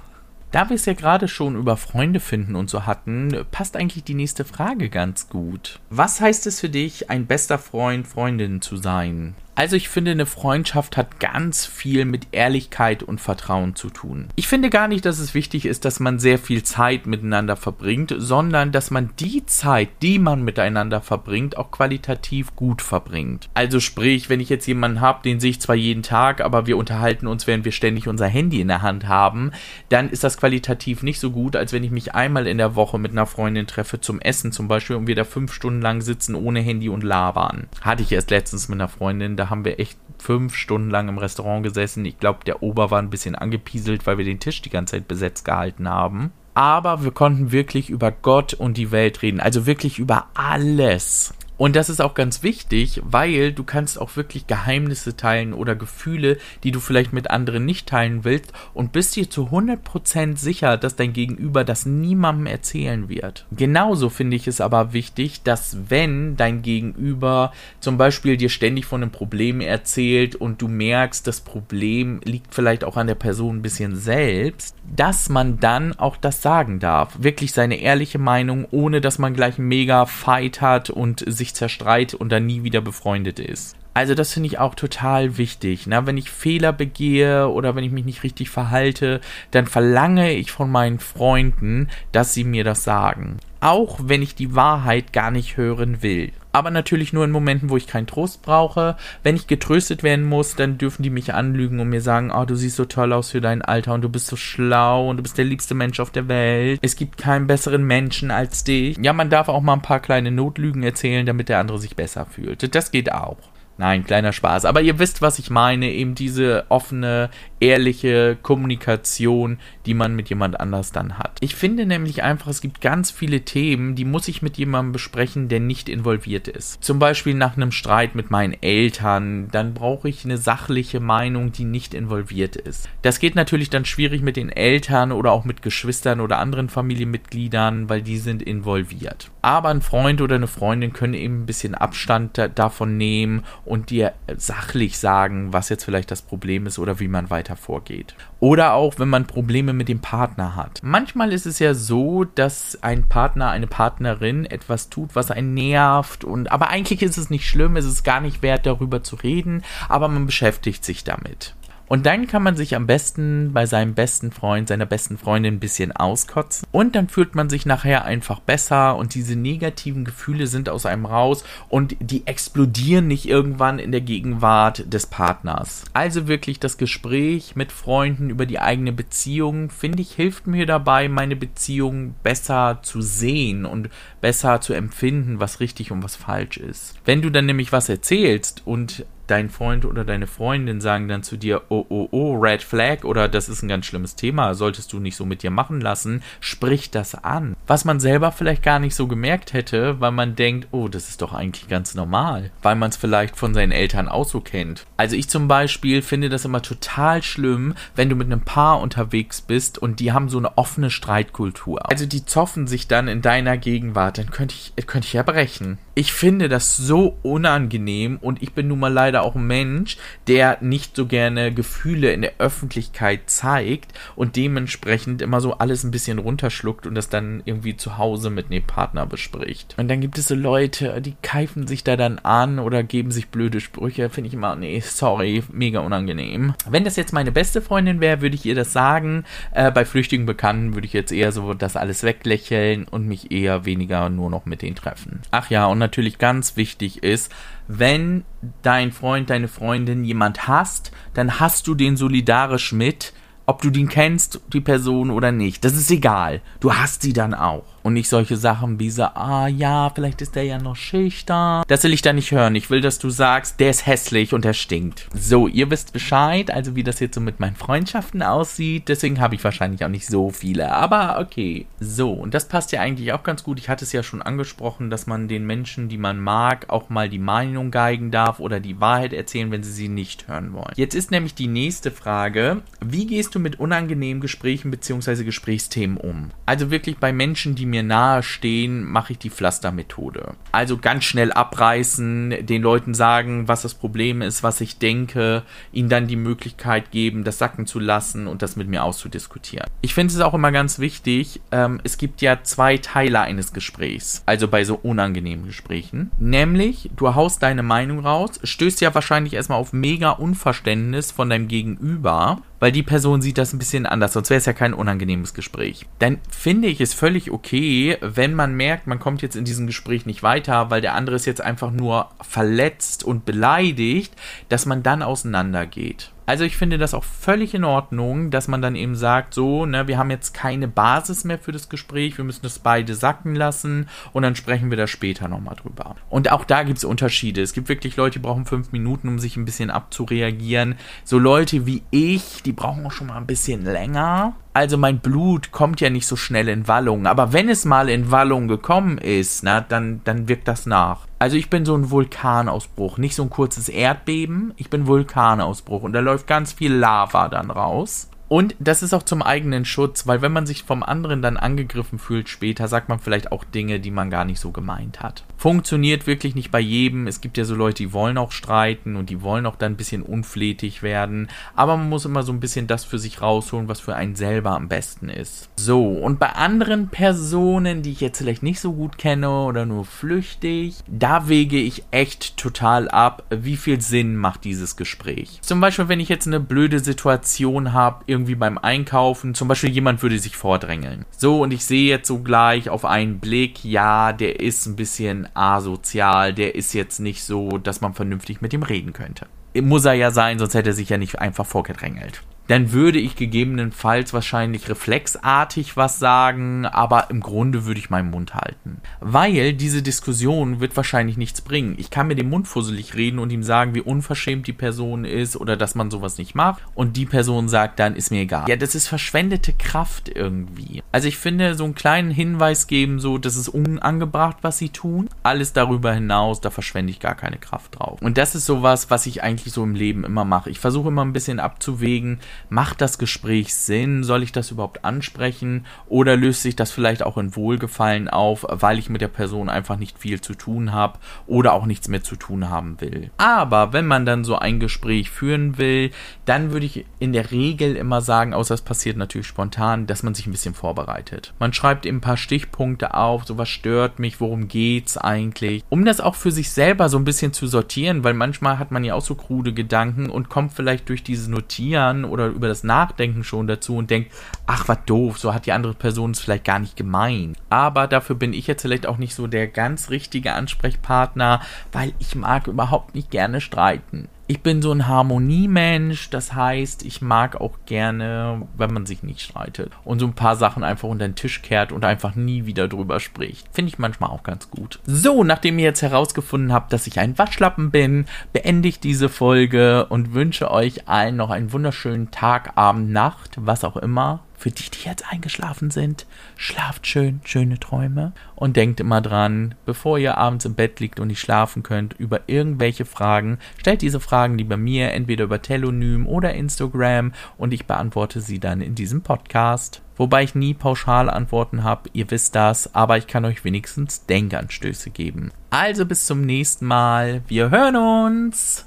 Da 0.51 0.67
wir 0.67 0.75
es 0.75 0.85
ja 0.85 0.93
gerade 0.93 1.29
schon 1.29 1.55
über 1.55 1.77
Freunde 1.77 2.19
finden 2.19 2.55
und 2.55 2.69
so 2.69 2.85
hatten, 2.85 3.45
passt 3.51 3.77
eigentlich 3.77 4.03
die 4.03 4.13
nächste 4.13 4.43
Frage 4.43 4.89
ganz 4.89 5.29
gut. 5.29 5.79
Was 5.89 6.19
heißt 6.19 6.45
es 6.45 6.59
für 6.59 6.69
dich, 6.69 7.09
ein 7.09 7.25
bester 7.25 7.57
Freund, 7.57 8.05
Freundin 8.05 8.61
zu 8.61 8.75
sein? 8.75 9.35
Also 9.53 9.75
ich 9.75 9.89
finde, 9.89 10.11
eine 10.11 10.25
Freundschaft 10.25 10.95
hat 10.95 11.19
ganz 11.19 11.65
viel 11.65 12.05
mit 12.05 12.27
Ehrlichkeit 12.31 13.03
und 13.03 13.19
Vertrauen 13.19 13.75
zu 13.75 13.89
tun. 13.89 14.27
Ich 14.35 14.47
finde 14.47 14.69
gar 14.69 14.87
nicht, 14.87 15.05
dass 15.05 15.19
es 15.19 15.33
wichtig 15.33 15.65
ist, 15.65 15.83
dass 15.83 15.99
man 15.99 16.19
sehr 16.19 16.39
viel 16.39 16.63
Zeit 16.63 17.05
miteinander 17.05 17.57
verbringt, 17.57 18.13
sondern 18.17 18.71
dass 18.71 18.91
man 18.91 19.09
die 19.19 19.45
Zeit, 19.45 19.89
die 20.01 20.19
man 20.19 20.43
miteinander 20.43 21.01
verbringt, 21.01 21.57
auch 21.57 21.69
qualitativ 21.69 22.55
gut 22.55 22.81
verbringt. 22.81 23.49
Also 23.53 23.79
sprich, 23.79 24.29
wenn 24.29 24.39
ich 24.39 24.49
jetzt 24.49 24.67
jemanden 24.67 25.01
habe, 25.01 25.21
den 25.23 25.39
sehe 25.39 25.51
ich 25.51 25.61
zwar 25.61 25.75
jeden 25.75 26.03
Tag, 26.03 26.39
aber 26.41 26.65
wir 26.65 26.77
unterhalten 26.77 27.27
uns, 27.27 27.45
während 27.45 27.65
wir 27.65 27.73
ständig 27.73 28.07
unser 28.07 28.27
Handy 28.27 28.61
in 28.61 28.69
der 28.69 28.81
Hand 28.81 29.07
haben, 29.07 29.51
dann 29.89 30.09
ist 30.09 30.23
das 30.23 30.37
qualitativ 30.37 31.03
nicht 31.03 31.19
so 31.19 31.31
gut, 31.31 31.57
als 31.57 31.73
wenn 31.73 31.83
ich 31.83 31.91
mich 31.91 32.15
einmal 32.15 32.47
in 32.47 32.57
der 32.57 32.75
Woche 32.75 32.97
mit 32.97 33.11
einer 33.11 33.25
Freundin 33.25 33.67
treffe 33.67 33.99
zum 33.99 34.21
Essen 34.21 34.53
zum 34.53 34.69
Beispiel 34.69 34.95
und 34.95 35.07
wir 35.07 35.15
da 35.15 35.25
fünf 35.25 35.53
Stunden 35.53 35.81
lang 35.81 36.01
sitzen 36.01 36.35
ohne 36.35 36.61
Handy 36.61 36.87
und 36.87 37.03
labern. 37.03 37.67
Hatte 37.81 38.01
ich 38.01 38.13
erst 38.13 38.31
letztens 38.31 38.69
mit 38.69 38.79
einer 38.79 38.87
Freundin, 38.87 39.35
da 39.41 39.49
haben 39.49 39.65
wir 39.65 39.79
echt 39.79 39.97
fünf 40.19 40.55
Stunden 40.55 40.91
lang 40.91 41.09
im 41.09 41.17
Restaurant 41.17 41.63
gesessen. 41.63 42.05
Ich 42.05 42.19
glaube, 42.19 42.45
der 42.45 42.61
Ober 42.61 42.91
war 42.91 42.99
ein 42.99 43.09
bisschen 43.09 43.33
angepieselt, 43.33 44.05
weil 44.05 44.19
wir 44.19 44.25
den 44.25 44.39
Tisch 44.39 44.61
die 44.61 44.69
ganze 44.69 44.97
Zeit 44.97 45.07
besetzt 45.07 45.45
gehalten 45.45 45.89
haben. 45.89 46.31
Aber 46.53 47.03
wir 47.03 47.09
konnten 47.09 47.51
wirklich 47.51 47.89
über 47.89 48.11
Gott 48.11 48.53
und 48.53 48.77
die 48.77 48.91
Welt 48.91 49.23
reden. 49.23 49.39
Also 49.39 49.65
wirklich 49.65 49.97
über 49.97 50.27
alles. 50.35 51.33
Und 51.61 51.75
das 51.75 51.89
ist 51.89 52.01
auch 52.01 52.15
ganz 52.15 52.41
wichtig, 52.41 53.03
weil 53.05 53.53
du 53.53 53.63
kannst 53.63 54.01
auch 54.01 54.15
wirklich 54.15 54.47
Geheimnisse 54.47 55.15
teilen 55.15 55.53
oder 55.53 55.75
Gefühle, 55.75 56.39
die 56.63 56.71
du 56.71 56.79
vielleicht 56.79 57.13
mit 57.13 57.29
anderen 57.29 57.65
nicht 57.65 57.87
teilen 57.87 58.23
willst 58.23 58.51
und 58.73 58.91
bist 58.93 59.15
dir 59.15 59.29
zu 59.29 59.49
100% 59.49 60.37
sicher, 60.37 60.77
dass 60.77 60.95
dein 60.95 61.13
Gegenüber 61.13 61.63
das 61.63 61.85
niemandem 61.85 62.47
erzählen 62.47 63.09
wird. 63.09 63.45
Genauso 63.51 64.09
finde 64.09 64.37
ich 64.37 64.47
es 64.47 64.59
aber 64.59 64.93
wichtig, 64.93 65.43
dass 65.43 65.77
wenn 65.87 66.35
dein 66.35 66.63
Gegenüber 66.63 67.51
zum 67.79 67.95
Beispiel 67.95 68.37
dir 68.37 68.49
ständig 68.49 68.87
von 68.87 69.03
einem 69.03 69.11
Problem 69.11 69.61
erzählt 69.61 70.35
und 70.35 70.63
du 70.63 70.67
merkst, 70.67 71.27
das 71.27 71.41
Problem 71.41 72.21
liegt 72.23 72.55
vielleicht 72.55 72.83
auch 72.83 72.97
an 72.97 73.05
der 73.05 73.13
Person 73.13 73.57
ein 73.57 73.61
bisschen 73.61 73.95
selbst, 73.95 74.75
dass 74.95 75.29
man 75.29 75.59
dann 75.59 75.93
auch 75.93 76.17
das 76.17 76.41
sagen 76.41 76.79
darf. 76.79 77.17
Wirklich 77.19 77.51
seine 77.51 77.75
ehrliche 77.75 78.17
Meinung, 78.17 78.65
ohne 78.71 78.99
dass 78.99 79.19
man 79.19 79.35
gleich 79.35 79.59
einen 79.59 79.67
mega 79.67 80.07
Fight 80.07 80.59
hat 80.59 80.89
und 80.89 81.23
sich 81.27 81.50
zerstreit 81.53 82.13
und 82.13 82.29
dann 82.29 82.45
nie 82.45 82.63
wieder 82.63 82.81
befreundet 82.81 83.39
ist. 83.39 83.75
Also 83.93 84.15
das 84.15 84.33
finde 84.33 84.47
ich 84.47 84.59
auch 84.59 84.75
total 84.75 85.37
wichtig. 85.37 85.85
Na, 85.87 86.05
wenn 86.05 86.17
ich 86.17 86.31
Fehler 86.31 86.73
begehe 86.73 87.49
oder 87.49 87.75
wenn 87.75 87.83
ich 87.83 87.91
mich 87.91 88.05
nicht 88.05 88.23
richtig 88.23 88.49
verhalte, 88.49 89.21
dann 89.51 89.67
verlange 89.67 90.33
ich 90.33 90.51
von 90.51 90.71
meinen 90.71 90.99
Freunden, 90.99 91.89
dass 92.11 92.33
sie 92.33 92.43
mir 92.43 92.63
das 92.63 92.83
sagen. 92.83 93.37
Auch 93.59 93.99
wenn 94.03 94.21
ich 94.21 94.33
die 94.33 94.55
Wahrheit 94.55 95.13
gar 95.13 95.29
nicht 95.29 95.57
hören 95.57 96.01
will 96.01 96.31
aber 96.53 96.71
natürlich 96.71 97.13
nur 97.13 97.23
in 97.23 97.31
Momenten, 97.31 97.69
wo 97.69 97.77
ich 97.77 97.87
keinen 97.87 98.07
Trost 98.07 98.41
brauche. 98.41 98.97
Wenn 99.23 99.35
ich 99.35 99.47
getröstet 99.47 100.03
werden 100.03 100.25
muss, 100.25 100.55
dann 100.55 100.77
dürfen 100.77 101.03
die 101.03 101.09
mich 101.09 101.33
anlügen 101.33 101.79
und 101.79 101.89
mir 101.89 102.01
sagen, 102.01 102.31
oh, 102.31 102.45
du 102.45 102.55
siehst 102.55 102.75
so 102.75 102.85
toll 102.85 103.13
aus 103.13 103.31
für 103.31 103.41
dein 103.41 103.61
Alter 103.61 103.93
und 103.93 104.01
du 104.01 104.09
bist 104.09 104.27
so 104.27 104.35
schlau 104.35 105.09
und 105.09 105.17
du 105.17 105.23
bist 105.23 105.37
der 105.37 105.45
liebste 105.45 105.75
Mensch 105.75 105.99
auf 105.99 106.11
der 106.11 106.27
Welt. 106.27 106.79
Es 106.81 106.95
gibt 106.95 107.17
keinen 107.17 107.47
besseren 107.47 107.83
Menschen 107.83 108.31
als 108.31 108.63
dich. 108.63 108.97
Ja, 109.01 109.13
man 109.13 109.29
darf 109.29 109.47
auch 109.47 109.61
mal 109.61 109.73
ein 109.73 109.81
paar 109.81 109.99
kleine 109.99 110.31
Notlügen 110.31 110.83
erzählen, 110.83 111.25
damit 111.25 111.49
der 111.49 111.59
andere 111.59 111.79
sich 111.79 111.95
besser 111.95 112.25
fühlt. 112.25 112.75
Das 112.75 112.91
geht 112.91 113.11
auch. 113.11 113.37
Nein, 113.81 114.05
kleiner 114.05 114.31
Spaß. 114.31 114.65
Aber 114.65 114.81
ihr 114.81 114.99
wisst, 114.99 115.23
was 115.23 115.39
ich 115.39 115.49
meine. 115.49 115.89
Eben 115.89 116.13
diese 116.13 116.65
offene, 116.69 117.31
ehrliche 117.61 118.37
Kommunikation, 118.41 119.59
die 119.85 119.93
man 119.93 120.15
mit 120.15 120.29
jemand 120.29 120.59
anders 120.59 120.91
dann 120.91 121.17
hat. 121.17 121.37
Ich 121.39 121.55
finde 121.55 121.85
nämlich 121.85 122.23
einfach, 122.23 122.47
es 122.47 122.59
gibt 122.59 122.81
ganz 122.81 123.11
viele 123.11 123.41
Themen, 123.41 123.95
die 123.95 124.03
muss 124.03 124.27
ich 124.27 124.41
mit 124.41 124.57
jemandem 124.57 124.91
besprechen, 124.91 125.47
der 125.47 125.59
nicht 125.59 125.87
involviert 125.87 126.47
ist. 126.47 126.83
Zum 126.83 126.99
Beispiel 126.99 127.35
nach 127.35 127.55
einem 127.55 127.71
Streit 127.71 128.15
mit 128.15 128.31
meinen 128.31 128.61
Eltern. 128.61 129.47
Dann 129.51 129.73
brauche 129.73 130.09
ich 130.09 130.25
eine 130.25 130.37
sachliche 130.37 130.99
Meinung, 130.99 131.51
die 131.51 131.63
nicht 131.63 131.93
involviert 131.93 132.55
ist. 132.55 132.89
Das 133.03 133.19
geht 133.19 133.35
natürlich 133.35 133.69
dann 133.69 133.85
schwierig 133.85 134.21
mit 134.21 134.35
den 134.35 134.49
Eltern 134.49 135.11
oder 135.11 135.31
auch 135.31 135.45
mit 135.45 135.61
Geschwistern 135.61 136.19
oder 136.19 136.39
anderen 136.39 136.67
Familienmitgliedern, 136.67 137.89
weil 137.89 138.01
die 138.01 138.17
sind 138.17 138.41
involviert. 138.41 139.29
Aber 139.43 139.69
ein 139.69 139.81
Freund 139.81 140.21
oder 140.21 140.35
eine 140.35 140.47
Freundin 140.47 140.93
können 140.93 141.13
eben 141.13 141.43
ein 141.43 141.45
bisschen 141.45 141.75
Abstand 141.75 142.41
davon 142.55 142.97
nehmen 142.97 143.43
und 143.65 143.91
dir 143.91 144.13
sachlich 144.35 144.97
sagen, 144.97 145.53
was 145.53 145.69
jetzt 145.69 145.83
vielleicht 145.83 146.09
das 146.09 146.23
Problem 146.23 146.65
ist 146.65 146.79
oder 146.79 146.99
wie 146.99 147.07
man 147.07 147.29
weiter 147.29 147.50
vorgeht. 147.55 148.15
Oder 148.39 148.73
auch, 148.73 148.97
wenn 148.97 149.09
man 149.09 149.27
Probleme 149.27 149.73
mit 149.73 149.87
dem 149.87 149.99
Partner 149.99 150.55
hat. 150.55 150.79
Manchmal 150.83 151.33
ist 151.33 151.45
es 151.45 151.59
ja 151.59 151.73
so, 151.73 152.23
dass 152.23 152.81
ein 152.81 153.07
Partner, 153.07 153.49
eine 153.49 153.67
Partnerin 153.67 154.45
etwas 154.45 154.89
tut, 154.89 155.15
was 155.15 155.31
einen 155.31 155.53
nervt 155.53 156.23
und 156.23 156.51
aber 156.51 156.69
eigentlich 156.69 157.01
ist 157.01 157.17
es 157.17 157.29
nicht 157.29 157.47
schlimm, 157.47 157.75
es 157.75 157.85
ist 157.85 158.03
gar 158.03 158.21
nicht 158.21 158.41
wert 158.41 158.65
darüber 158.65 159.03
zu 159.03 159.15
reden, 159.15 159.63
aber 159.89 160.07
man 160.07 160.25
beschäftigt 160.25 160.83
sich 160.83 161.03
damit. 161.03 161.55
Und 161.91 162.05
dann 162.05 162.25
kann 162.25 162.41
man 162.41 162.55
sich 162.55 162.73
am 162.77 162.87
besten 162.87 163.51
bei 163.51 163.65
seinem 163.65 163.95
besten 163.95 164.31
Freund, 164.31 164.69
seiner 164.69 164.85
besten 164.85 165.17
Freundin 165.17 165.55
ein 165.55 165.59
bisschen 165.59 165.91
auskotzen. 165.91 166.65
Und 166.71 166.95
dann 166.95 167.09
fühlt 167.09 167.35
man 167.35 167.49
sich 167.49 167.65
nachher 167.65 168.05
einfach 168.05 168.39
besser 168.39 168.95
und 168.95 169.13
diese 169.13 169.35
negativen 169.35 170.05
Gefühle 170.05 170.47
sind 170.47 170.69
aus 170.69 170.85
einem 170.85 171.05
raus 171.05 171.43
und 171.67 171.97
die 171.99 172.25
explodieren 172.27 173.07
nicht 173.07 173.27
irgendwann 173.27 173.77
in 173.77 173.91
der 173.91 173.99
Gegenwart 173.99 174.85
des 174.93 175.05
Partners. 175.05 175.83
Also 175.91 176.29
wirklich 176.29 176.61
das 176.61 176.77
Gespräch 176.77 177.57
mit 177.57 177.73
Freunden 177.73 178.29
über 178.29 178.45
die 178.45 178.59
eigene 178.59 178.93
Beziehung, 178.93 179.69
finde 179.69 180.01
ich, 180.01 180.13
hilft 180.13 180.47
mir 180.47 180.65
dabei, 180.65 181.09
meine 181.09 181.35
Beziehung 181.35 182.15
besser 182.23 182.79
zu 182.83 183.01
sehen 183.01 183.65
und 183.65 183.89
besser 184.21 184.61
zu 184.61 184.71
empfinden, 184.71 185.41
was 185.41 185.59
richtig 185.59 185.91
und 185.91 186.05
was 186.05 186.15
falsch 186.15 186.55
ist. 186.55 186.95
Wenn 187.03 187.21
du 187.21 187.29
dann 187.29 187.47
nämlich 187.47 187.73
was 187.73 187.89
erzählst 187.89 188.61
und 188.63 189.05
dein 189.31 189.49
Freund 189.49 189.85
oder 189.85 190.03
deine 190.03 190.27
Freundin 190.27 190.81
sagen 190.81 191.07
dann 191.07 191.23
zu 191.23 191.37
dir, 191.37 191.61
oh, 191.69 191.85
oh, 191.87 192.09
oh, 192.11 192.33
Red 192.33 192.61
Flag 192.61 193.05
oder 193.05 193.29
das 193.29 193.47
ist 193.47 193.63
ein 193.63 193.69
ganz 193.69 193.85
schlimmes 193.85 194.15
Thema, 194.15 194.53
solltest 194.53 194.91
du 194.91 194.99
nicht 194.99 195.15
so 195.15 195.25
mit 195.25 195.41
dir 195.41 195.51
machen 195.51 195.79
lassen, 195.79 196.21
sprich 196.41 196.91
das 196.91 197.15
an. 197.15 197.55
Was 197.65 197.85
man 197.85 198.01
selber 198.01 198.33
vielleicht 198.33 198.61
gar 198.61 198.79
nicht 198.79 198.93
so 198.93 199.07
gemerkt 199.07 199.53
hätte, 199.53 200.01
weil 200.01 200.11
man 200.11 200.35
denkt, 200.35 200.67
oh, 200.71 200.89
das 200.89 201.07
ist 201.07 201.21
doch 201.21 201.33
eigentlich 201.33 201.69
ganz 201.69 201.95
normal, 201.95 202.51
weil 202.61 202.75
man 202.75 202.89
es 202.89 202.97
vielleicht 202.97 203.37
von 203.37 203.53
seinen 203.53 203.71
Eltern 203.71 204.09
auch 204.09 204.27
so 204.27 204.41
kennt. 204.41 204.85
Also 204.97 205.15
ich 205.15 205.29
zum 205.29 205.47
Beispiel 205.47 206.01
finde 206.01 206.27
das 206.27 206.43
immer 206.43 206.61
total 206.61 207.23
schlimm, 207.23 207.75
wenn 207.95 208.09
du 208.09 208.15
mit 208.15 208.27
einem 208.27 208.41
Paar 208.41 208.81
unterwegs 208.81 209.39
bist 209.39 209.77
und 209.77 210.01
die 210.01 210.11
haben 210.11 210.27
so 210.27 210.39
eine 210.39 210.57
offene 210.57 210.89
Streitkultur. 210.89 211.89
Also 211.89 212.05
die 212.05 212.25
zoffen 212.25 212.67
sich 212.67 212.89
dann 212.89 213.07
in 213.07 213.21
deiner 213.21 213.57
Gegenwart, 213.57 214.17
dann 214.17 214.29
könnte 214.29 214.55
ich, 214.55 214.85
könnte 214.87 215.07
ich 215.07 215.13
ja 215.13 215.23
brechen. 215.23 215.77
Ich 215.95 216.11
finde 216.11 216.49
das 216.49 216.75
so 216.75 217.17
unangenehm 217.23 218.17
und 218.17 218.41
ich 218.41 218.53
bin 218.53 218.67
nun 218.67 218.79
mal 218.79 218.91
leider 218.91 219.20
auch 219.21 219.35
ein 219.35 219.47
Mensch, 219.47 219.97
der 220.27 220.57
nicht 220.61 220.95
so 220.95 221.05
gerne 221.05 221.53
Gefühle 221.53 222.11
in 222.11 222.21
der 222.21 222.33
Öffentlichkeit 222.39 223.29
zeigt 223.29 223.93
und 224.15 224.35
dementsprechend 224.35 225.21
immer 225.21 225.41
so 225.41 225.53
alles 225.53 225.83
ein 225.83 225.91
bisschen 225.91 226.19
runterschluckt 226.19 226.87
und 226.87 226.95
das 226.95 227.09
dann 227.09 227.41
irgendwie 227.45 227.77
zu 227.77 227.97
Hause 227.97 228.29
mit 228.29 228.51
einem 228.51 228.63
Partner 228.63 229.05
bespricht. 229.05 229.75
Und 229.77 229.87
dann 229.87 230.01
gibt 230.01 230.17
es 230.17 230.27
so 230.27 230.35
Leute, 230.35 231.01
die 231.01 231.15
keifen 231.21 231.67
sich 231.67 231.83
da 231.83 231.95
dann 231.95 232.19
an 232.19 232.59
oder 232.59 232.83
geben 232.83 233.11
sich 233.11 233.29
blöde 233.29 233.59
Sprüche. 233.59 234.09
Finde 234.09 234.27
ich 234.27 234.33
immer, 234.33 234.55
nee, 234.55 234.79
sorry, 234.79 235.43
mega 235.51 235.79
unangenehm. 235.79 236.53
Wenn 236.69 236.83
das 236.83 236.95
jetzt 236.95 237.13
meine 237.13 237.31
beste 237.31 237.61
Freundin 237.61 237.99
wäre, 237.99 238.21
würde 238.21 238.35
ich 238.35 238.45
ihr 238.45 238.55
das 238.55 238.73
sagen. 238.73 239.23
Äh, 239.51 239.71
bei 239.71 239.85
flüchtigen 239.85 240.25
Bekannten 240.25 240.73
würde 240.73 240.87
ich 240.87 240.93
jetzt 240.93 241.11
eher 241.11 241.31
so 241.31 241.53
das 241.53 241.75
alles 241.75 242.03
weglächeln 242.03 242.85
und 242.85 243.07
mich 243.07 243.31
eher 243.31 243.65
weniger 243.65 244.09
nur 244.09 244.29
noch 244.29 244.45
mit 244.45 244.61
denen 244.61 244.75
treffen. 244.75 245.21
Ach 245.31 245.49
ja, 245.49 245.65
und 245.65 245.79
natürlich 245.79 246.17
ganz 246.17 246.57
wichtig 246.57 247.03
ist, 247.03 247.31
wenn 247.67 248.23
dein 248.61 248.91
Freund, 248.91 249.29
deine 249.29 249.47
Freundin 249.47 250.03
jemand 250.03 250.47
hasst, 250.47 250.91
dann 251.13 251.39
hast 251.39 251.67
du 251.67 251.75
den 251.75 251.97
solidarisch 251.97 252.71
mit, 252.73 253.13
ob 253.51 253.61
du 253.61 253.69
den 253.69 253.89
kennst, 253.89 254.39
die 254.53 254.61
Person 254.61 255.11
oder 255.11 255.33
nicht. 255.33 255.65
Das 255.65 255.73
ist 255.73 255.91
egal. 255.91 256.39
Du 256.61 256.73
hast 256.73 257.01
sie 257.01 257.11
dann 257.11 257.33
auch. 257.33 257.65
Und 257.83 257.93
nicht 257.93 258.07
solche 258.07 258.37
Sachen 258.37 258.79
wie 258.79 258.91
so, 258.91 259.03
ah 259.03 259.47
ja, 259.47 259.89
vielleicht 259.93 260.21
ist 260.21 260.35
der 260.35 260.43
ja 260.43 260.59
noch 260.59 260.75
schüchtern. 260.75 261.63
Das 261.67 261.83
will 261.83 261.91
ich 261.91 262.03
da 262.03 262.13
nicht 262.13 262.31
hören. 262.31 262.55
Ich 262.55 262.69
will, 262.69 262.79
dass 262.79 262.99
du 262.99 263.09
sagst, 263.09 263.59
der 263.59 263.71
ist 263.71 263.87
hässlich 263.87 264.33
und 264.33 264.45
der 264.45 264.53
stinkt. 264.53 265.07
So, 265.13 265.47
ihr 265.47 265.69
wisst 265.69 265.91
Bescheid, 265.91 266.51
also 266.51 266.75
wie 266.75 266.83
das 266.83 266.99
jetzt 266.99 267.15
so 267.15 267.21
mit 267.21 267.39
meinen 267.39 267.55
Freundschaften 267.55 268.21
aussieht. 268.21 268.87
Deswegen 268.87 269.19
habe 269.19 269.35
ich 269.35 269.43
wahrscheinlich 269.43 269.83
auch 269.83 269.89
nicht 269.89 270.05
so 270.07 270.29
viele. 270.29 270.71
Aber 270.71 271.19
okay. 271.19 271.65
So, 271.79 272.13
und 272.13 272.33
das 272.33 272.47
passt 272.47 272.71
ja 272.71 272.81
eigentlich 272.81 273.11
auch 273.11 273.23
ganz 273.23 273.43
gut. 273.43 273.59
Ich 273.59 273.67
hatte 273.67 273.83
es 273.83 273.91
ja 273.91 274.03
schon 274.03 274.21
angesprochen, 274.21 274.89
dass 274.89 275.07
man 275.07 275.27
den 275.27 275.45
Menschen, 275.45 275.89
die 275.89 275.97
man 275.97 276.19
mag, 276.21 276.69
auch 276.69 276.89
mal 276.89 277.09
die 277.09 277.19
Meinung 277.19 277.71
geigen 277.71 278.11
darf 278.11 278.39
oder 278.39 278.61
die 278.61 278.79
Wahrheit 278.79 279.11
erzählen, 279.11 279.51
wenn 279.51 279.63
sie 279.63 279.73
sie 279.73 279.89
nicht 279.89 280.27
hören 280.29 280.53
wollen. 280.53 280.73
Jetzt 280.75 280.95
ist 280.95 281.11
nämlich 281.11 281.33
die 281.33 281.47
nächste 281.47 281.91
Frage, 281.91 282.61
wie 282.79 283.07
gehst 283.07 283.33
du 283.35 283.39
mit 283.41 283.59
unangenehmen 283.59 284.21
Gesprächen 284.21 284.71
bzw. 284.71 285.23
Gesprächsthemen 285.23 285.97
um? 285.97 286.31
Also 286.45 286.71
wirklich 286.71 286.97
bei 286.97 287.11
Menschen, 287.11 287.55
die 287.55 287.65
mir 287.65 287.83
nahe 287.83 288.23
stehen, 288.23 288.83
mache 288.83 289.13
ich 289.13 289.19
die 289.19 289.29
Pflastermethode. 289.29 290.33
Also 290.51 290.77
ganz 290.77 291.03
schnell 291.03 291.31
abreißen, 291.31 292.45
den 292.45 292.61
Leuten 292.61 292.93
sagen, 292.93 293.47
was 293.47 293.61
das 293.61 293.73
Problem 293.73 294.21
ist, 294.21 294.43
was 294.43 294.61
ich 294.61 294.77
denke, 294.77 295.43
ihnen 295.71 295.89
dann 295.89 296.07
die 296.07 296.15
Möglichkeit 296.15 296.91
geben, 296.91 297.23
das 297.23 297.37
sacken 297.37 297.65
zu 297.65 297.79
lassen 297.79 298.27
und 298.27 298.41
das 298.41 298.55
mit 298.55 298.67
mir 298.67 298.83
auszudiskutieren. 298.83 299.67
Ich 299.81 299.93
finde 299.93 300.13
es 300.13 300.19
auch 300.21 300.33
immer 300.33 300.51
ganz 300.51 300.79
wichtig, 300.79 301.41
ähm, 301.51 301.79
es 301.83 301.97
gibt 301.97 302.21
ja 302.21 302.43
zwei 302.43 302.77
Teile 302.77 303.21
eines 303.21 303.53
Gesprächs, 303.53 304.23
also 304.25 304.47
bei 304.47 304.63
so 304.63 304.75
unangenehmen 304.75 305.45
Gesprächen. 305.45 306.11
Nämlich, 306.17 306.89
du 306.95 307.15
haust 307.15 307.43
deine 307.43 307.63
Meinung 307.63 307.99
raus, 307.99 308.39
stößt 308.43 308.81
ja 308.81 308.93
wahrscheinlich 308.93 309.33
erstmal 309.33 309.59
auf 309.59 309.73
mega 309.73 310.11
Unverständnis 310.11 311.11
von 311.11 311.29
deinem 311.29 311.47
Gegenüber 311.47 312.41
weil 312.61 312.71
die 312.71 312.83
Person 312.83 313.21
sieht 313.23 313.39
das 313.39 313.51
ein 313.51 313.59
bisschen 313.59 313.85
anders, 313.87 314.13
sonst 314.13 314.29
wäre 314.29 314.37
es 314.37 314.45
ja 314.45 314.53
kein 314.53 314.75
unangenehmes 314.75 315.33
Gespräch. 315.33 315.87
Dann 315.97 316.19
finde 316.29 316.67
ich 316.67 316.79
es 316.79 316.93
völlig 316.93 317.31
okay, 317.31 317.97
wenn 318.01 318.35
man 318.35 318.53
merkt, 318.55 318.85
man 318.85 318.99
kommt 318.99 319.23
jetzt 319.23 319.35
in 319.35 319.45
diesem 319.45 319.65
Gespräch 319.65 320.05
nicht 320.05 320.21
weiter, 320.21 320.69
weil 320.69 320.79
der 320.79 320.93
andere 320.93 321.15
ist 321.15 321.25
jetzt 321.25 321.41
einfach 321.41 321.71
nur 321.71 322.09
verletzt 322.21 323.03
und 323.03 323.25
beleidigt, 323.25 324.13
dass 324.47 324.67
man 324.67 324.83
dann 324.83 325.01
auseinandergeht. 325.01 326.11
Also 326.31 326.45
ich 326.45 326.55
finde 326.55 326.77
das 326.77 326.93
auch 326.93 327.03
völlig 327.03 327.53
in 327.53 327.65
Ordnung, 327.65 328.29
dass 328.29 328.47
man 328.47 328.61
dann 328.61 328.77
eben 328.77 328.95
sagt, 328.95 329.33
so, 329.33 329.65
ne, 329.65 329.89
wir 329.89 329.97
haben 329.97 330.09
jetzt 330.09 330.33
keine 330.33 330.69
Basis 330.69 331.25
mehr 331.25 331.37
für 331.37 331.51
das 331.51 331.67
Gespräch, 331.67 332.17
wir 332.17 332.23
müssen 332.23 332.43
das 332.43 332.57
beide 332.57 332.95
sacken 332.95 333.35
lassen 333.35 333.89
und 334.13 334.23
dann 334.23 334.37
sprechen 334.37 334.69
wir 334.69 334.77
da 334.77 334.87
später 334.87 335.27
nochmal 335.27 335.57
drüber. 335.57 335.97
Und 336.09 336.31
auch 336.31 336.45
da 336.45 336.63
gibt 336.63 336.77
es 336.77 336.85
Unterschiede. 336.85 337.41
Es 337.41 337.51
gibt 337.51 337.67
wirklich 337.67 337.97
Leute, 337.97 338.19
die 338.19 338.23
brauchen 338.23 338.45
fünf 338.45 338.71
Minuten, 338.71 339.09
um 339.09 339.19
sich 339.19 339.35
ein 339.35 339.43
bisschen 339.43 339.69
abzureagieren. 339.69 340.75
So 341.03 341.19
Leute 341.19 341.65
wie 341.65 341.83
ich, 341.91 342.41
die 342.43 342.53
brauchen 342.53 342.85
auch 342.85 342.93
schon 342.93 343.07
mal 343.07 343.17
ein 343.17 343.27
bisschen 343.27 343.65
länger. 343.65 344.31
Also 344.53 344.77
mein 344.77 344.99
Blut 344.99 345.51
kommt 345.51 345.81
ja 345.81 345.89
nicht 345.89 346.07
so 346.07 346.15
schnell 346.15 346.47
in 346.47 346.65
Wallung, 346.65 347.07
aber 347.07 347.33
wenn 347.33 347.49
es 347.49 347.65
mal 347.65 347.89
in 347.89 348.09
Wallung 348.09 348.47
gekommen 348.47 348.99
ist, 348.99 349.43
na, 349.43 349.59
dann, 349.59 349.99
dann 350.05 350.29
wirkt 350.29 350.47
das 350.47 350.65
nach. 350.65 351.10
Also 351.21 351.37
ich 351.37 351.51
bin 351.51 351.65
so 351.65 351.75
ein 351.75 351.91
Vulkanausbruch, 351.91 352.97
nicht 352.97 353.13
so 353.13 353.21
ein 353.21 353.29
kurzes 353.29 353.69
Erdbeben, 353.69 354.55
ich 354.57 354.71
bin 354.71 354.87
Vulkanausbruch 354.87 355.83
und 355.83 355.93
da 355.93 355.99
läuft 355.99 356.25
ganz 356.25 356.51
viel 356.51 356.73
Lava 356.73 357.27
dann 357.27 357.51
raus. 357.51 358.09
Und 358.27 358.55
das 358.57 358.81
ist 358.81 358.91
auch 358.95 359.03
zum 359.03 359.21
eigenen 359.21 359.63
Schutz, 359.63 360.07
weil 360.07 360.23
wenn 360.23 360.31
man 360.31 360.47
sich 360.47 360.63
vom 360.63 360.81
anderen 360.81 361.21
dann 361.21 361.37
angegriffen 361.37 361.99
fühlt 361.99 362.27
später, 362.27 362.67
sagt 362.67 362.89
man 362.89 362.97
vielleicht 362.97 363.31
auch 363.31 363.43
Dinge, 363.43 363.79
die 363.79 363.91
man 363.91 364.09
gar 364.09 364.25
nicht 364.25 364.39
so 364.39 364.49
gemeint 364.49 365.03
hat. 365.03 365.23
Funktioniert 365.41 366.05
wirklich 366.05 366.35
nicht 366.35 366.51
bei 366.51 366.59
jedem. 366.59 367.07
Es 367.07 367.19
gibt 367.19 367.35
ja 367.35 367.45
so 367.45 367.55
Leute, 367.55 367.81
die 367.81 367.93
wollen 367.93 368.19
auch 368.19 368.31
streiten 368.31 368.95
und 368.95 369.09
die 369.09 369.23
wollen 369.23 369.47
auch 369.47 369.55
dann 369.55 369.71
ein 369.71 369.75
bisschen 369.75 370.03
unflätig 370.03 370.83
werden. 370.83 371.29
Aber 371.55 371.77
man 371.77 371.89
muss 371.89 372.05
immer 372.05 372.21
so 372.21 372.31
ein 372.31 372.39
bisschen 372.39 372.67
das 372.67 372.85
für 372.85 372.99
sich 372.99 373.23
rausholen, 373.23 373.67
was 373.67 373.79
für 373.79 373.95
einen 373.95 374.13
selber 374.13 374.51
am 374.51 374.67
besten 374.67 375.09
ist. 375.09 375.49
So, 375.55 375.83
und 375.83 376.19
bei 376.19 376.29
anderen 376.29 376.89
Personen, 376.89 377.81
die 377.81 377.93
ich 377.93 378.01
jetzt 378.01 378.19
vielleicht 378.19 378.43
nicht 378.43 378.59
so 378.59 378.73
gut 378.73 378.99
kenne 378.99 379.31
oder 379.45 379.65
nur 379.65 379.83
flüchtig, 379.83 380.75
da 380.85 381.27
wege 381.27 381.57
ich 381.57 381.85
echt 381.89 382.37
total 382.37 382.87
ab, 382.89 383.23
wie 383.31 383.57
viel 383.57 383.81
Sinn 383.81 384.17
macht 384.17 384.43
dieses 384.43 384.75
Gespräch. 384.75 385.39
Zum 385.41 385.59
Beispiel, 385.59 385.89
wenn 385.89 385.99
ich 385.99 386.09
jetzt 386.09 386.27
eine 386.27 386.39
blöde 386.39 386.77
Situation 386.77 387.73
habe, 387.73 388.03
irgendwie 388.05 388.35
beim 388.35 388.59
Einkaufen, 388.59 389.33
zum 389.33 389.47
Beispiel 389.47 389.71
jemand 389.71 390.03
würde 390.03 390.19
sich 390.19 390.37
vordrängeln. 390.37 391.03
So, 391.17 391.41
und 391.41 391.51
ich 391.51 391.65
sehe 391.65 391.89
jetzt 391.89 392.07
so 392.07 392.19
gleich 392.19 392.69
auf 392.69 392.85
einen 392.85 393.17
Blick, 393.19 393.65
ja, 393.65 394.13
der 394.13 394.39
ist 394.39 394.67
ein 394.67 394.75
bisschen 394.75 395.29
asozial, 395.33 396.33
der 396.33 396.55
ist 396.55 396.73
jetzt 396.73 396.99
nicht 396.99 397.23
so, 397.23 397.57
dass 397.57 397.81
man 397.81 397.93
vernünftig 397.93 398.41
mit 398.41 398.53
ihm 398.53 398.63
reden 398.63 398.93
könnte. 398.93 399.27
Muss 399.55 399.85
er 399.85 399.93
ja 399.93 400.11
sein, 400.11 400.39
sonst 400.39 400.53
hätte 400.53 400.69
er 400.69 400.73
sich 400.73 400.89
ja 400.89 400.97
nicht 400.97 401.19
einfach 401.19 401.45
vorgedrängelt 401.45 402.23
dann 402.51 402.73
würde 402.73 402.99
ich 402.99 403.15
gegebenenfalls 403.15 404.13
wahrscheinlich 404.13 404.67
reflexartig 404.67 405.77
was 405.77 405.99
sagen, 405.99 406.65
aber 406.65 407.09
im 407.09 407.21
Grunde 407.21 407.65
würde 407.65 407.79
ich 407.79 407.89
meinen 407.89 408.09
Mund 408.09 408.35
halten. 408.35 408.81
Weil 408.99 409.53
diese 409.53 409.81
Diskussion 409.81 410.59
wird 410.59 410.75
wahrscheinlich 410.75 411.15
nichts 411.15 411.39
bringen. 411.39 411.75
Ich 411.77 411.91
kann 411.91 412.07
mir 412.07 412.15
den 412.15 412.29
Mund 412.29 412.49
fusselig 412.49 412.95
reden 412.95 413.19
und 413.19 413.31
ihm 413.31 413.43
sagen, 413.43 413.73
wie 413.73 413.79
unverschämt 413.79 414.47
die 414.47 414.53
Person 414.53 415.05
ist 415.05 415.37
oder 415.37 415.55
dass 415.55 415.75
man 415.75 415.89
sowas 415.89 416.17
nicht 416.17 416.35
macht 416.35 416.61
und 416.75 416.97
die 416.97 417.05
Person 417.05 417.47
sagt 417.47 417.79
dann, 417.79 417.95
ist 417.95 418.11
mir 418.11 418.23
egal. 418.23 418.49
Ja, 418.49 418.57
das 418.57 418.75
ist 418.75 418.89
verschwendete 418.89 419.53
Kraft 419.53 420.09
irgendwie. 420.13 420.83
Also 420.91 421.07
ich 421.07 421.17
finde, 421.17 421.55
so 421.55 421.63
einen 421.63 421.73
kleinen 421.73 422.11
Hinweis 422.11 422.67
geben, 422.67 422.99
so, 422.99 423.17
das 423.17 423.37
ist 423.37 423.47
unangebracht, 423.47 424.37
was 424.41 424.57
sie 424.57 424.69
tun. 424.69 425.07
Alles 425.23 425.53
darüber 425.53 425.93
hinaus, 425.93 426.41
da 426.41 426.49
verschwende 426.49 426.91
ich 426.91 426.99
gar 426.99 427.15
keine 427.15 427.37
Kraft 427.37 427.79
drauf. 427.79 428.01
Und 428.01 428.17
das 428.17 428.35
ist 428.35 428.45
sowas, 428.45 428.89
was 428.89 429.05
ich 429.05 429.23
eigentlich 429.23 429.53
so 429.53 429.63
im 429.63 429.73
Leben 429.73 430.03
immer 430.03 430.25
mache. 430.25 430.49
Ich 430.49 430.59
versuche 430.59 430.89
immer 430.89 431.05
ein 431.05 431.13
bisschen 431.13 431.39
abzuwägen, 431.39 432.19
macht 432.49 432.81
das 432.81 432.97
Gespräch 432.97 433.55
Sinn? 433.55 434.03
Soll 434.03 434.23
ich 434.23 434.31
das 434.31 434.51
überhaupt 434.51 434.83
ansprechen? 434.85 435.65
Oder 435.87 436.15
löst 436.15 436.41
sich 436.41 436.55
das 436.55 436.71
vielleicht 436.71 437.03
auch 437.03 437.17
in 437.17 437.35
Wohlgefallen 437.35 438.07
auf, 438.07 438.45
weil 438.49 438.79
ich 438.79 438.89
mit 438.89 439.01
der 439.01 439.07
Person 439.07 439.49
einfach 439.49 439.77
nicht 439.77 439.99
viel 439.99 440.21
zu 440.21 440.33
tun 440.33 440.71
habe 440.71 440.99
oder 441.27 441.53
auch 441.53 441.65
nichts 441.65 441.87
mehr 441.87 442.03
zu 442.03 442.15
tun 442.15 442.49
haben 442.49 442.79
will? 442.81 443.11
Aber 443.17 443.73
wenn 443.73 443.85
man 443.85 444.05
dann 444.05 444.23
so 444.23 444.37
ein 444.37 444.59
Gespräch 444.59 445.09
führen 445.09 445.57
will, 445.57 445.91
dann 446.25 446.51
würde 446.51 446.65
ich 446.65 446.85
in 446.99 447.13
der 447.13 447.31
Regel 447.31 447.75
immer 447.75 448.01
sagen, 448.01 448.33
außer 448.33 448.53
es 448.53 448.61
passiert 448.61 448.97
natürlich 448.97 449.27
spontan, 449.27 449.87
dass 449.87 450.03
man 450.03 450.13
sich 450.13 450.27
ein 450.27 450.31
bisschen 450.31 450.53
vorbereitet. 450.53 451.33
Man 451.39 451.53
schreibt 451.53 451.85
eben 451.85 451.97
ein 451.97 452.01
paar 452.01 452.17
Stichpunkte 452.17 452.93
auf, 452.93 453.25
so 453.25 453.37
was 453.37 453.49
stört 453.49 453.99
mich, 453.99 454.19
worum 454.19 454.47
geht's 454.47 454.97
eigentlich, 454.97 455.63
um 455.69 455.85
das 455.85 455.99
auch 455.99 456.15
für 456.15 456.31
sich 456.31 456.51
selber 456.51 456.89
so 456.89 456.97
ein 456.97 457.05
bisschen 457.05 457.33
zu 457.33 457.47
sortieren, 457.47 458.03
weil 458.03 458.13
manchmal 458.13 458.59
hat 458.59 458.71
man 458.71 458.83
ja 458.83 458.95
auch 458.95 459.01
so 459.01 459.15
krude 459.15 459.53
Gedanken 459.53 460.09
und 460.09 460.29
kommt 460.29 460.53
vielleicht 460.53 460.89
durch 460.89 461.03
dieses 461.03 461.27
Notieren 461.27 462.05
oder 462.21 462.35
über 462.35 462.47
das 462.47 462.63
Nachdenken 462.63 463.23
schon 463.23 463.47
dazu 463.47 463.75
und 463.75 463.89
denkt, 463.89 464.11
ach, 464.45 464.67
was 464.67 464.79
doof, 464.85 465.17
so 465.17 465.33
hat 465.33 465.45
die 465.45 465.51
andere 465.51 465.73
Person 465.73 466.11
es 466.11 466.19
vielleicht 466.19 466.45
gar 466.45 466.59
nicht 466.59 466.75
gemeint. 466.75 467.37
Aber 467.49 467.87
dafür 467.87 468.15
bin 468.15 468.33
ich 468.33 468.47
jetzt 468.47 468.61
vielleicht 468.61 468.85
auch 468.85 468.97
nicht 468.97 469.15
so 469.15 469.27
der 469.27 469.47
ganz 469.47 469.89
richtige 469.89 470.33
Ansprechpartner, 470.33 471.41
weil 471.71 471.93
ich 471.99 472.15
mag 472.15 472.47
überhaupt 472.47 472.95
nicht 472.95 473.11
gerne 473.11 473.41
streiten 473.41 474.07
ich 474.31 474.41
bin 474.41 474.61
so 474.61 474.71
ein 474.71 474.87
Harmoniemensch, 474.87 476.09
das 476.09 476.33
heißt, 476.33 476.85
ich 476.85 477.01
mag 477.01 477.41
auch 477.41 477.57
gerne, 477.65 478.47
wenn 478.55 478.73
man 478.73 478.85
sich 478.85 479.03
nicht 479.03 479.19
streitet 479.19 479.73
und 479.83 479.99
so 479.99 480.05
ein 480.07 480.13
paar 480.13 480.37
Sachen 480.37 480.63
einfach 480.63 480.87
unter 480.87 481.05
den 481.05 481.15
Tisch 481.15 481.41
kehrt 481.41 481.73
und 481.73 481.83
einfach 481.83 482.15
nie 482.15 482.45
wieder 482.45 482.69
drüber 482.69 483.01
spricht. 483.01 483.49
Finde 483.51 483.67
ich 483.67 483.77
manchmal 483.77 484.09
auch 484.09 484.23
ganz 484.23 484.49
gut. 484.49 484.79
So, 484.85 485.25
nachdem 485.25 485.59
ihr 485.59 485.65
jetzt 485.65 485.81
herausgefunden 485.81 486.53
habt, 486.53 486.71
dass 486.71 486.87
ich 486.87 486.97
ein 486.97 487.17
Waschlappen 487.17 487.71
bin, 487.71 488.05
beende 488.31 488.69
ich 488.69 488.79
diese 488.79 489.09
Folge 489.09 489.87
und 489.87 490.13
wünsche 490.13 490.49
euch 490.49 490.87
allen 490.87 491.17
noch 491.17 491.29
einen 491.29 491.51
wunderschönen 491.51 492.09
Tag, 492.11 492.53
Abend, 492.55 492.89
Nacht, 492.89 493.31
was 493.35 493.65
auch 493.65 493.75
immer 493.75 494.21
für 494.41 494.49
die, 494.49 494.71
die 494.71 494.87
jetzt 494.87 495.05
eingeschlafen 495.07 495.69
sind, 495.69 496.07
schlaft 496.35 496.87
schön, 496.87 497.21
schöne 497.23 497.59
Träume 497.59 498.11
und 498.35 498.57
denkt 498.57 498.79
immer 498.79 498.99
dran, 498.99 499.53
bevor 499.65 499.99
ihr 499.99 500.17
abends 500.17 500.45
im 500.45 500.55
Bett 500.55 500.79
liegt 500.79 500.99
und 500.99 501.09
nicht 501.09 501.19
schlafen 501.19 501.61
könnt, 501.61 501.93
über 501.93 502.21
irgendwelche 502.25 502.85
Fragen, 502.85 503.37
stellt 503.57 503.83
diese 503.83 503.99
Fragen 503.99 504.39
lieber 504.39 504.57
mir, 504.57 504.93
entweder 504.93 505.25
über 505.25 505.43
Telonym 505.43 506.07
oder 506.07 506.33
Instagram 506.33 507.13
und 507.37 507.53
ich 507.53 507.67
beantworte 507.67 508.19
sie 508.19 508.39
dann 508.39 508.61
in 508.61 508.73
diesem 508.73 509.03
Podcast. 509.03 509.83
Wobei 509.95 510.23
ich 510.23 510.33
nie 510.33 510.55
pauschale 510.55 511.13
Antworten 511.13 511.63
habe, 511.63 511.91
ihr 511.93 512.09
wisst 512.09 512.33
das, 512.33 512.73
aber 512.73 512.97
ich 512.97 513.05
kann 513.05 513.25
euch 513.25 513.43
wenigstens 513.43 514.07
Denkanstöße 514.07 514.89
geben. 514.89 515.31
Also 515.51 515.85
bis 515.85 516.07
zum 516.07 516.21
nächsten 516.21 516.65
Mal, 516.65 517.21
wir 517.27 517.51
hören 517.51 517.75
uns! 517.75 518.65